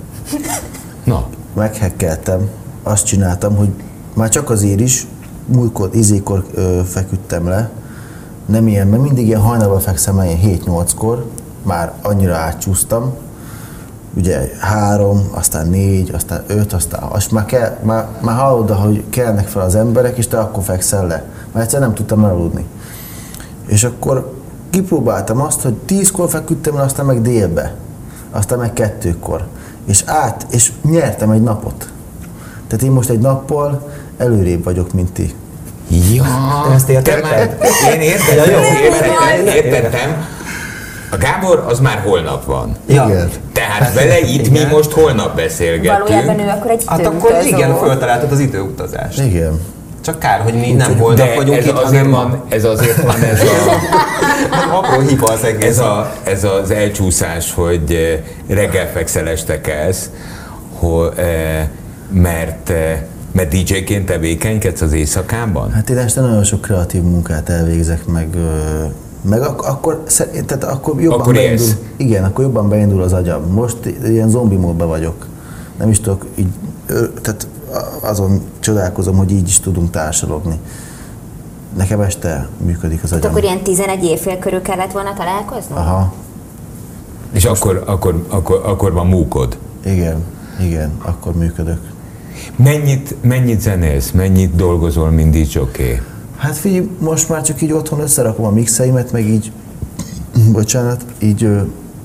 Na, 1.03 1.27
meghekkeltem, 1.53 2.49
azt 2.83 3.05
csináltam, 3.05 3.55
hogy 3.55 3.69
már 4.13 4.29
csak 4.29 4.49
azért 4.49 4.79
is, 4.79 5.07
múltkor, 5.45 5.89
izékor 5.93 6.45
ö, 6.53 6.81
feküdtem 6.85 7.47
le, 7.47 7.69
nem 8.47 8.67
ilyen, 8.67 8.87
mert 8.87 9.01
mindig 9.01 9.27
ilyen 9.27 9.41
hajnalban 9.41 9.79
fekszem 9.79 10.19
el, 10.19 10.25
ilyen 10.25 10.59
7-8-kor, 10.65 11.25
már 11.63 11.93
annyira 12.01 12.35
átcsúsztam, 12.35 13.13
ugye 14.17 14.49
három, 14.59 15.29
aztán 15.31 15.67
négy, 15.67 16.11
aztán 16.13 16.43
öt, 16.47 16.73
aztán 16.73 17.03
azt 17.03 17.31
már, 17.31 17.45
kell, 17.45 17.77
már, 17.83 18.07
már 18.21 18.35
hallod, 18.35 18.69
hogy 18.69 19.03
kelnek 19.09 19.47
fel 19.47 19.61
az 19.61 19.75
emberek, 19.75 20.17
és 20.17 20.27
te 20.27 20.39
akkor 20.39 20.63
fekszel 20.63 21.07
le. 21.07 21.23
Mert 21.51 21.65
egyszer 21.65 21.79
nem 21.79 21.93
tudtam 21.93 22.23
elaludni. 22.23 22.65
És 23.65 23.83
akkor 23.83 24.33
kipróbáltam 24.69 25.41
azt, 25.41 25.61
hogy 25.61 25.73
tízkor 25.73 26.29
feküdtem 26.29 26.75
el, 26.75 26.83
aztán 26.83 27.05
meg 27.05 27.21
délbe, 27.21 27.75
aztán 28.31 28.59
meg 28.59 28.73
kettőkor. 28.73 29.47
És 29.85 30.03
át, 30.05 30.45
és 30.49 30.73
nyertem 30.81 31.29
egy 31.29 31.43
napot. 31.43 31.91
Tehát 32.67 32.85
én 32.85 32.91
most 32.91 33.09
egy 33.09 33.19
nappal 33.19 33.89
előrébb 34.17 34.63
vagyok, 34.63 34.93
mint 34.93 35.11
ti. 35.11 35.35
Ja, 36.13 36.23
Te 36.67 36.73
ezt 36.73 36.89
értetted? 36.89 37.57
Én 37.93 38.01
értettem, 38.01 38.49
Ja, 38.51 38.59
jó. 38.59 38.83
értettem, 38.83 39.55
értettem. 39.55 40.25
A 41.11 41.17
Gábor 41.17 41.65
az 41.67 41.79
már 41.79 42.01
holnap 42.05 42.45
van. 42.45 42.75
Ja. 42.87 43.05
Igen. 43.09 43.29
Tehát 43.53 43.93
vele 43.93 44.19
itt 44.19 44.49
mi 44.49 44.57
Igen. 44.59 44.69
most 44.69 44.91
holnap 44.91 45.35
beszélgetünk. 45.35 46.07
Valójában 46.07 46.39
ő 46.39 46.49
akkor 46.49 46.71
egy 46.71 46.83
Hát 46.85 47.05
akkor 47.05 47.37
igen, 47.45 47.77
föltaláltad 47.77 48.31
az 48.31 48.39
időutazást. 48.39 49.19
Igen. 49.19 49.61
Csak 50.01 50.19
kár, 50.19 50.41
hogy 50.41 50.53
mi 50.53 50.71
nem 50.71 50.97
holnap 50.97 51.27
De 51.27 51.35
vagyunk 51.35 51.57
ez 51.57 51.65
itt, 51.65 51.71
azért 51.71 52.05
hanem 52.05 52.11
van, 52.11 52.43
ez 52.49 52.63
azért 52.63 53.01
van 53.01 53.23
ez 53.23 53.41
a, 53.41 53.73
apró 54.77 55.07
hiba 55.07 55.25
az 55.27 55.43
egész. 55.43 55.69
ez, 55.69 55.79
a, 55.79 56.11
ez 56.23 56.43
az 56.43 56.71
elcsúszás, 56.71 57.53
hogy 57.53 57.93
eh, 57.93 58.55
reggel 58.57 58.89
fekszel, 58.93 59.27
este 59.27 59.61
kelsz, 59.61 60.09
eh, 61.15 61.67
mert, 62.11 62.69
eh, 62.69 62.99
mert 63.37 63.49
DJ-ként 63.49 64.05
tevékenykedsz 64.05 64.81
az 64.81 64.93
éjszakában? 64.93 65.71
Hát 65.71 65.89
én 65.89 65.97
este 65.97 66.21
nagyon 66.21 66.43
sok 66.43 66.61
kreatív 66.61 67.01
munkát 67.01 67.49
elvégzek, 67.49 68.05
meg, 68.05 68.37
meg 69.21 69.41
ak- 69.41 69.61
akkor, 69.65 70.03
tehát 70.45 70.63
akkor 70.63 71.01
jobban 71.01 71.19
Akkor 71.19 71.33
beindul, 71.33 71.65
élsz. 71.65 71.75
igen, 71.95 72.23
akkor 72.23 72.43
jobban 72.43 72.69
beindul 72.69 73.01
az 73.01 73.13
agyam. 73.13 73.43
Most 73.51 73.77
ilyen 74.03 74.29
zombi 74.29 74.55
módban 74.55 74.87
vagyok. 74.87 75.27
Nem 75.79 75.89
is 75.89 75.99
tudok 75.99 76.25
így, 76.35 76.47
tehát 77.21 77.47
azon 78.01 78.41
csodálkozom, 78.59 79.17
hogy 79.17 79.31
így 79.31 79.47
is 79.47 79.59
tudunk 79.59 79.89
társalogni. 79.91 80.59
Nekem 81.77 82.01
este 82.01 82.47
működik 82.65 83.03
az 83.03 83.11
agyam. 83.11 83.29
akkor 83.31 83.43
ilyen 83.43 83.61
11 83.63 84.03
évfél 84.03 84.37
körül 84.37 84.61
kellett 84.61 84.91
volna 84.91 85.13
találkoznunk? 85.13 85.79
Aha, 85.79 86.13
És 87.31 87.45
akkor, 87.45 87.83
akkor, 87.85 88.25
akkor, 88.29 88.61
akkor 88.65 88.93
van 88.93 89.07
múkod. 89.07 89.57
igen, 89.85 90.23
igen, 90.61 90.91
akkor 91.01 91.33
működök. 91.35 91.79
Mennyit, 92.55 93.15
mennyit 93.21 93.61
zenélsz, 93.61 94.11
mennyit 94.11 94.55
dolgozol, 94.55 95.09
mint 95.09 95.31
DJ 95.31 95.41
jockey? 95.51 96.01
Hát 96.37 96.55
figyelj, 96.55 96.89
most 96.99 97.29
már 97.29 97.41
csak 97.41 97.61
így 97.61 97.71
otthon 97.71 97.99
összerakom 97.99 98.45
a 98.45 98.49
mixeimet, 98.49 99.11
meg 99.11 99.29
így, 99.29 99.51
bocsánat, 100.51 101.05
így 101.19 101.43
ö, 101.43 101.61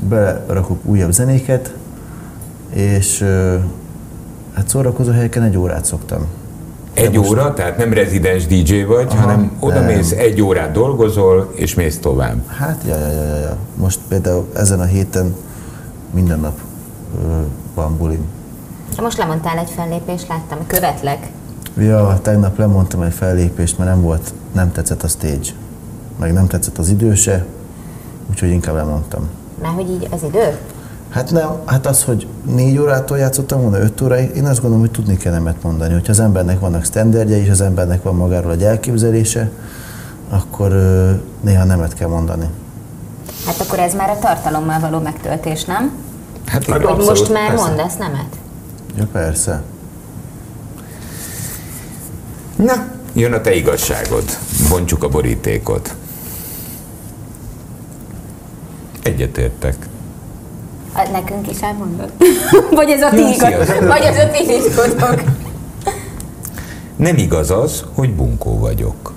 berakok 0.09 0.85
újabb 0.85 1.13
zenéket, 1.13 1.75
és 2.75 3.21
ö, 3.21 3.57
hát 4.55 4.69
szórakozó 4.69 5.13
helyeken 5.13 5.43
egy 5.43 5.57
órát 5.57 5.85
szoktam. 5.85 6.27
Egy 6.95 7.19
óra, 7.19 7.55
tehát 7.55 7.77
nem 7.77 7.93
rezidens 7.93 8.47
DJ 8.47 8.83
vagy, 8.83 9.07
Aha, 9.11 9.21
hanem 9.21 9.53
oda 9.61 9.75
nem. 9.75 9.85
mész, 9.85 10.11
egy 10.11 10.41
órát 10.41 10.73
dolgozol, 10.73 11.53
és 11.55 11.75
mész 11.75 11.99
tovább. 11.99 12.47
Hát, 12.47 12.83
ja, 12.89 12.97
ja, 12.97 13.13
ja, 13.13 13.37
ja. 13.37 13.57
Most 13.77 13.99
például 14.09 14.47
ezen 14.55 14.81
a 14.81 14.85
héten 14.85 15.35
minden 16.11 16.41
nap 16.41 16.59
ö, 17.25 17.41
van 17.75 17.97
bulim. 17.97 18.25
Most 19.01 19.19
lemondtál 19.19 19.59
egy 19.59 19.71
fellépést, 19.71 20.29
láttam, 20.29 20.59
követlek. 20.67 21.31
Ja, 21.79 22.19
tegnap 22.23 22.59
lemondtam 22.59 23.03
egy 23.03 23.13
fellépést, 23.13 23.79
mert 23.79 23.91
nem 23.91 24.01
volt, 24.03 24.33
nem 24.53 24.73
tetszett 24.73 25.03
a 25.03 25.09
stage. 25.09 25.51
Meg 26.19 26.33
nem 26.33 26.47
tetszett 26.47 26.79
az 26.79 26.89
időse, 26.89 27.45
úgyhogy 28.31 28.49
inkább 28.49 28.75
lemondtam. 28.75 29.29
Már 29.63 29.73
hogy 29.73 29.91
így 29.91 30.09
az 30.11 30.23
idő? 30.23 30.59
Hát 31.11 31.31
nem, 31.31 31.49
hát 31.65 31.87
az, 31.87 32.05
hogy 32.05 32.27
négy 32.55 32.79
órától 32.79 33.19
játszottam 33.19 33.61
volna, 33.61 33.79
öt 33.79 34.01
óráig, 34.01 34.37
én 34.37 34.45
azt 34.45 34.61
gondolom, 34.61 34.81
hogy 34.81 34.91
tudni 34.91 35.17
kell 35.17 35.33
nemet 35.33 35.63
mondani. 35.63 35.93
Hogyha 35.93 36.13
az 36.13 36.21
embernek 36.21 36.61
vannak 36.61 36.85
sztenderdje, 36.85 37.41
és 37.43 37.51
az 37.51 37.61
embernek 37.61 38.03
van 38.03 38.15
magáról 38.15 38.53
egy 38.53 38.63
elképzelése, 38.63 39.51
akkor 40.31 40.71
néha 41.41 41.65
nemet 41.65 41.95
kell 41.95 42.09
mondani. 42.09 42.47
Hát 43.47 43.61
akkor 43.61 43.79
ez 43.79 43.95
már 43.95 44.11
a 44.11 44.19
tartalommal 44.19 44.81
való 44.81 44.99
megtöltés, 44.99 45.65
nem? 45.65 45.93
Hát 46.47 46.67
Hát 46.67 46.83
Abszolút, 46.85 47.07
most 47.09 47.33
már 47.33 47.49
persze. 47.49 47.67
mondasz 47.67 47.97
nemet? 47.97 48.37
Ja, 48.99 49.07
persze. 49.13 49.63
Na, 52.57 52.87
jön 53.13 53.33
a 53.33 53.41
te 53.41 53.55
igazságod. 53.55 54.25
Bontsuk 54.69 55.03
a 55.03 55.09
borítékot. 55.09 55.95
Egyetértek. 59.03 59.89
Hát 60.93 61.13
nekünk 61.13 61.51
is 61.51 61.61
elmondod? 61.61 62.13
Vagy 62.71 62.91
ez 62.91 63.03
a 63.03 63.09
ti 63.09 63.21
igaz? 63.35 63.67
Vagy 63.81 64.03
ez 64.03 64.17
a 64.17 64.31
ti 64.31 64.47
titkotok? 64.47 65.23
Nem 66.97 67.17
igaz 67.17 67.51
az, 67.51 67.85
hogy 67.95 68.15
bunkó 68.15 68.59
vagyok. 68.59 69.13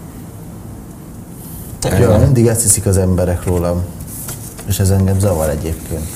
Ja, 2.00 2.18
mindig 2.18 2.48
ezt 2.48 2.62
hiszik 2.62 2.86
az 2.86 2.98
emberek 2.98 3.44
rólam. 3.44 3.84
És 4.68 4.80
ez 4.80 4.90
engem 4.90 5.20
zavar 5.20 5.50
egyébként. 5.50 6.08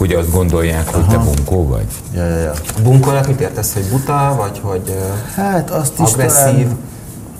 Hogy 0.00 0.12
azt 0.12 0.30
gondolják, 0.30 0.88
hogy 0.88 1.06
te 1.06 1.18
bunkó 1.18 1.66
vagy? 1.66 1.86
Ja, 2.14 2.24
ja, 2.24 2.36
ja. 2.36 2.52
Bunkolnak 2.82 3.26
mit 3.26 3.40
értesz, 3.40 3.72
hogy 3.74 3.84
buta, 3.90 4.34
vagy 4.38 4.58
hogy 4.62 4.96
Hát 5.34 5.70
azt 5.70 5.98
is 5.98 6.12
Agresszív. 6.12 6.44
talán, 6.44 6.78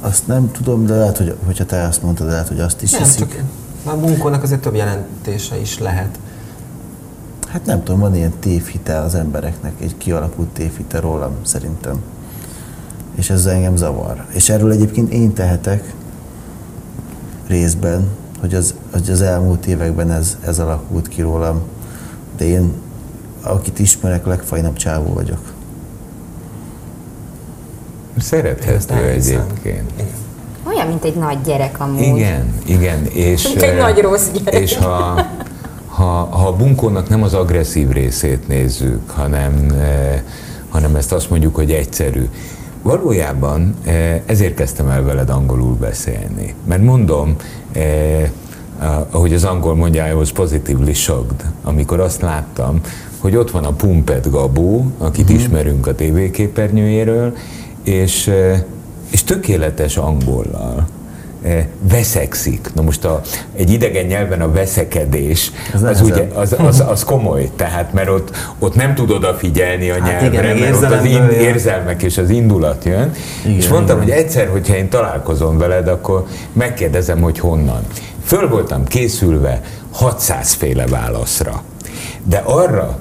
azt 0.00 0.26
nem 0.26 0.50
tudom, 0.52 0.86
de 0.86 0.94
lehet, 0.94 1.16
hogy, 1.16 1.36
hogyha 1.46 1.64
te 1.64 1.82
azt 1.82 2.02
mondtad, 2.02 2.26
lehet, 2.26 2.48
hogy 2.48 2.60
azt 2.60 2.82
is 2.82 2.90
nem, 2.90 3.02
hiszik. 3.02 3.18
csak 3.18 3.42
a 3.84 3.96
bunkolnak 3.96 4.42
azért 4.42 4.60
több 4.60 4.74
jelentése 4.74 5.60
is 5.60 5.78
lehet. 5.78 6.18
Hát 7.48 7.64
nem 7.66 7.82
tudom, 7.82 8.00
van 8.00 8.14
ilyen 8.14 8.32
tévhite 8.40 8.98
az 8.98 9.14
embereknek, 9.14 9.72
egy 9.80 9.96
kialakult 9.96 10.48
tévhite 10.48 11.00
rólam 11.00 11.32
szerintem. 11.42 12.02
És 13.14 13.30
ez 13.30 13.46
engem 13.46 13.76
zavar. 13.76 14.24
És 14.30 14.48
erről 14.48 14.70
egyébként 14.70 15.12
én 15.12 15.32
tehetek 15.32 15.94
részben, 17.46 18.08
hogy 18.40 18.54
az 18.54 18.74
hogy 18.92 19.10
az 19.10 19.20
elmúlt 19.22 19.66
években 19.66 20.10
ez, 20.10 20.36
ez 20.46 20.58
alakult 20.58 21.08
ki 21.08 21.22
rólam. 21.22 21.62
De 22.40 22.46
én, 22.46 22.72
akit 23.42 23.78
ismerek, 23.78 24.26
legfajnabb 24.26 24.76
csávó 24.76 25.12
vagyok. 25.12 25.52
Szerethető 28.18 28.94
egyébként. 28.94 29.52
Igen. 29.62 29.84
Olyan, 30.66 30.86
mint 30.86 31.04
egy 31.04 31.16
nagy 31.16 31.40
gyerek 31.40 31.80
amúgy. 31.80 32.02
Igen, 32.02 32.54
igen. 32.64 33.04
És, 33.06 33.42
Mint 33.42 33.62
egy 33.62 33.76
nagy 33.76 33.98
rossz 33.98 34.28
gyerek. 34.28 34.60
És 34.60 34.76
ha, 34.76 35.26
ha, 35.86 36.04
ha 36.30 36.46
a 36.46 36.56
bunkónak 36.56 37.08
nem 37.08 37.22
az 37.22 37.34
agresszív 37.34 37.90
részét 37.90 38.48
nézzük, 38.48 39.10
hanem, 39.10 39.66
hanem 40.68 40.96
ezt 40.96 41.12
azt 41.12 41.30
mondjuk, 41.30 41.54
hogy 41.54 41.72
egyszerű. 41.72 42.28
Valójában 42.82 43.74
ezért 44.26 44.54
kezdtem 44.54 44.88
el 44.88 45.02
veled 45.02 45.30
angolul 45.30 45.74
beszélni. 45.74 46.54
Mert 46.64 46.82
mondom, 46.82 47.36
ahogy 49.10 49.34
az 49.34 49.44
angol 49.44 49.74
mondja, 49.74 50.06
I 50.06 50.12
was 50.12 50.32
positively 50.32 50.92
shocked, 50.92 51.44
amikor 51.62 52.00
azt 52.00 52.20
láttam, 52.20 52.80
hogy 53.18 53.36
ott 53.36 53.50
van 53.50 53.64
a 53.64 53.72
Pumpet 53.72 54.30
Gabó, 54.30 54.86
akit 54.98 55.32
mm. 55.32 55.34
ismerünk 55.34 55.86
a 55.86 55.94
tévéképernyőjéről, 55.94 57.36
és, 57.82 58.26
eh, 58.26 58.62
és 59.10 59.24
tökéletes 59.24 59.96
angollal 59.96 60.86
veszekszik. 61.80 62.68
Na 62.74 62.82
most 62.82 63.04
a, 63.04 63.20
egy 63.56 63.70
idegen 63.70 64.06
nyelven 64.06 64.40
a 64.40 64.52
veszekedés, 64.52 65.50
Az 65.74 65.82
az, 65.82 66.00
ugye, 66.00 66.28
az, 66.34 66.56
az, 66.58 66.82
az 66.86 67.04
komoly, 67.04 67.50
tehát 67.56 67.92
mert 67.92 68.08
ott, 68.08 68.36
ott 68.58 68.74
nem 68.74 68.94
tud 68.94 69.10
odafigyelni 69.10 69.90
a 69.90 70.02
Hát 70.02 70.20
nyelvre, 70.20 70.54
igen, 70.54 70.70
mert 70.70 70.82
ott 70.82 70.98
az 70.98 71.04
in, 71.04 71.28
érzelmek 71.28 72.02
és 72.02 72.18
az 72.18 72.30
indulat 72.30 72.84
jön. 72.84 73.12
Igen, 73.44 73.56
és 73.56 73.68
mondtam, 73.68 74.02
igen. 74.02 74.08
hogy 74.08 74.24
egyszer, 74.24 74.48
hogyha 74.48 74.74
én 74.74 74.88
találkozom 74.88 75.58
veled, 75.58 75.88
akkor 75.88 76.26
megkérdezem, 76.52 77.20
hogy 77.20 77.38
honnan. 77.38 77.80
Föl 78.24 78.48
voltam 78.48 78.84
készülve 78.84 79.60
600 79.90 80.52
féle 80.52 80.86
válaszra. 80.86 81.62
De 82.24 82.42
arra, 82.44 82.98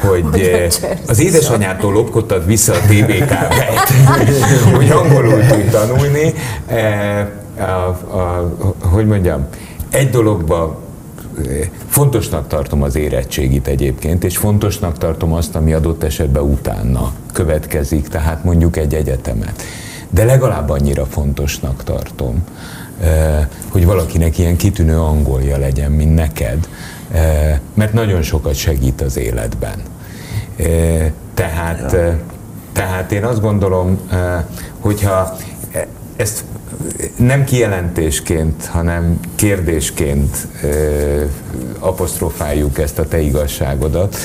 hogy 0.00 0.40
eh, 0.40 0.66
az 1.06 1.20
édesanyától 1.20 1.92
lopkodtad 1.92 2.46
vissza 2.46 2.72
a 2.72 2.78
TV 2.78 3.24
kábelt, 3.28 3.88
hogy 4.76 4.90
angolul 4.90 5.46
tudj 5.46 5.68
tanulni, 5.70 6.34
eh, 6.66 7.26
a, 7.60 7.88
a, 7.88 8.54
hogy 8.80 9.06
mondjam, 9.06 9.46
egy 9.90 10.10
dologban 10.10 10.76
eh, 11.38 11.68
fontosnak 11.88 12.46
tartom 12.46 12.82
az 12.82 12.96
érettségit 12.96 13.66
egyébként, 13.66 14.24
és 14.24 14.36
fontosnak 14.36 14.98
tartom 14.98 15.32
azt, 15.32 15.56
ami 15.56 15.72
adott 15.72 16.02
esetben 16.02 16.42
utána 16.42 17.12
következik, 17.32 18.08
tehát 18.08 18.44
mondjuk 18.44 18.76
egy 18.76 18.94
egyetemet. 18.94 19.62
De 20.10 20.24
legalább 20.24 20.68
annyira 20.70 21.04
fontosnak 21.06 21.84
tartom, 21.84 22.44
eh, 23.00 23.46
hogy 23.68 23.84
valakinek 23.86 24.38
ilyen 24.38 24.56
kitűnő 24.56 24.98
angolja 24.98 25.56
legyen, 25.58 25.90
mint 25.92 26.14
neked, 26.14 26.68
eh, 27.10 27.58
mert 27.74 27.92
nagyon 27.92 28.22
sokat 28.22 28.54
segít 28.54 29.00
az 29.00 29.16
életben. 29.16 29.82
Eh, 30.56 31.12
Tehát, 31.34 31.92
eh, 31.92 32.14
tehát 32.72 33.12
én 33.12 33.24
azt 33.24 33.40
gondolom, 33.40 33.98
hogyha 34.80 35.36
eh, 35.72 35.82
ezt 36.16 36.44
nem 37.16 37.44
kijelentésként, 37.44 38.66
hanem 38.66 39.20
kérdésként 39.34 40.48
apostrofáljuk 41.78 42.78
ezt 42.78 42.98
a 42.98 43.08
te 43.08 43.20
igazságodat, 43.20 44.16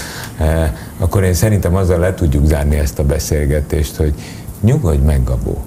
akkor 0.99 1.23
én 1.23 1.33
szerintem 1.33 1.75
azzal 1.75 1.99
le 1.99 2.13
tudjuk 2.13 2.45
zárni 2.45 2.75
ezt 2.75 2.99
a 2.99 3.03
beszélgetést, 3.03 3.95
hogy 3.95 4.13
nyugodj 4.61 5.05
meg, 5.05 5.23
Gabó. 5.23 5.63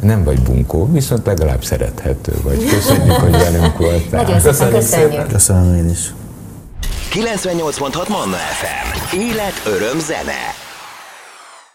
Nem 0.00 0.24
vagy 0.24 0.40
bunkó, 0.40 0.88
viszont 0.92 1.26
legalább 1.26 1.64
szerethető 1.64 2.32
vagy. 2.42 2.68
Köszönjük, 2.68 3.14
hogy 3.14 3.30
velünk 3.30 3.78
voltál. 3.78 4.22
Nagyon 4.22 4.40
szépen 4.40 4.70
Köszönjük. 4.70 5.26
Köszönöm 5.26 5.74
én 5.74 5.88
is. 5.88 6.12
98.6 7.12 8.08
Manna 8.08 8.36
FM. 8.36 9.16
Élet, 9.16 9.62
öröm, 9.66 9.98
zene. 9.98 10.65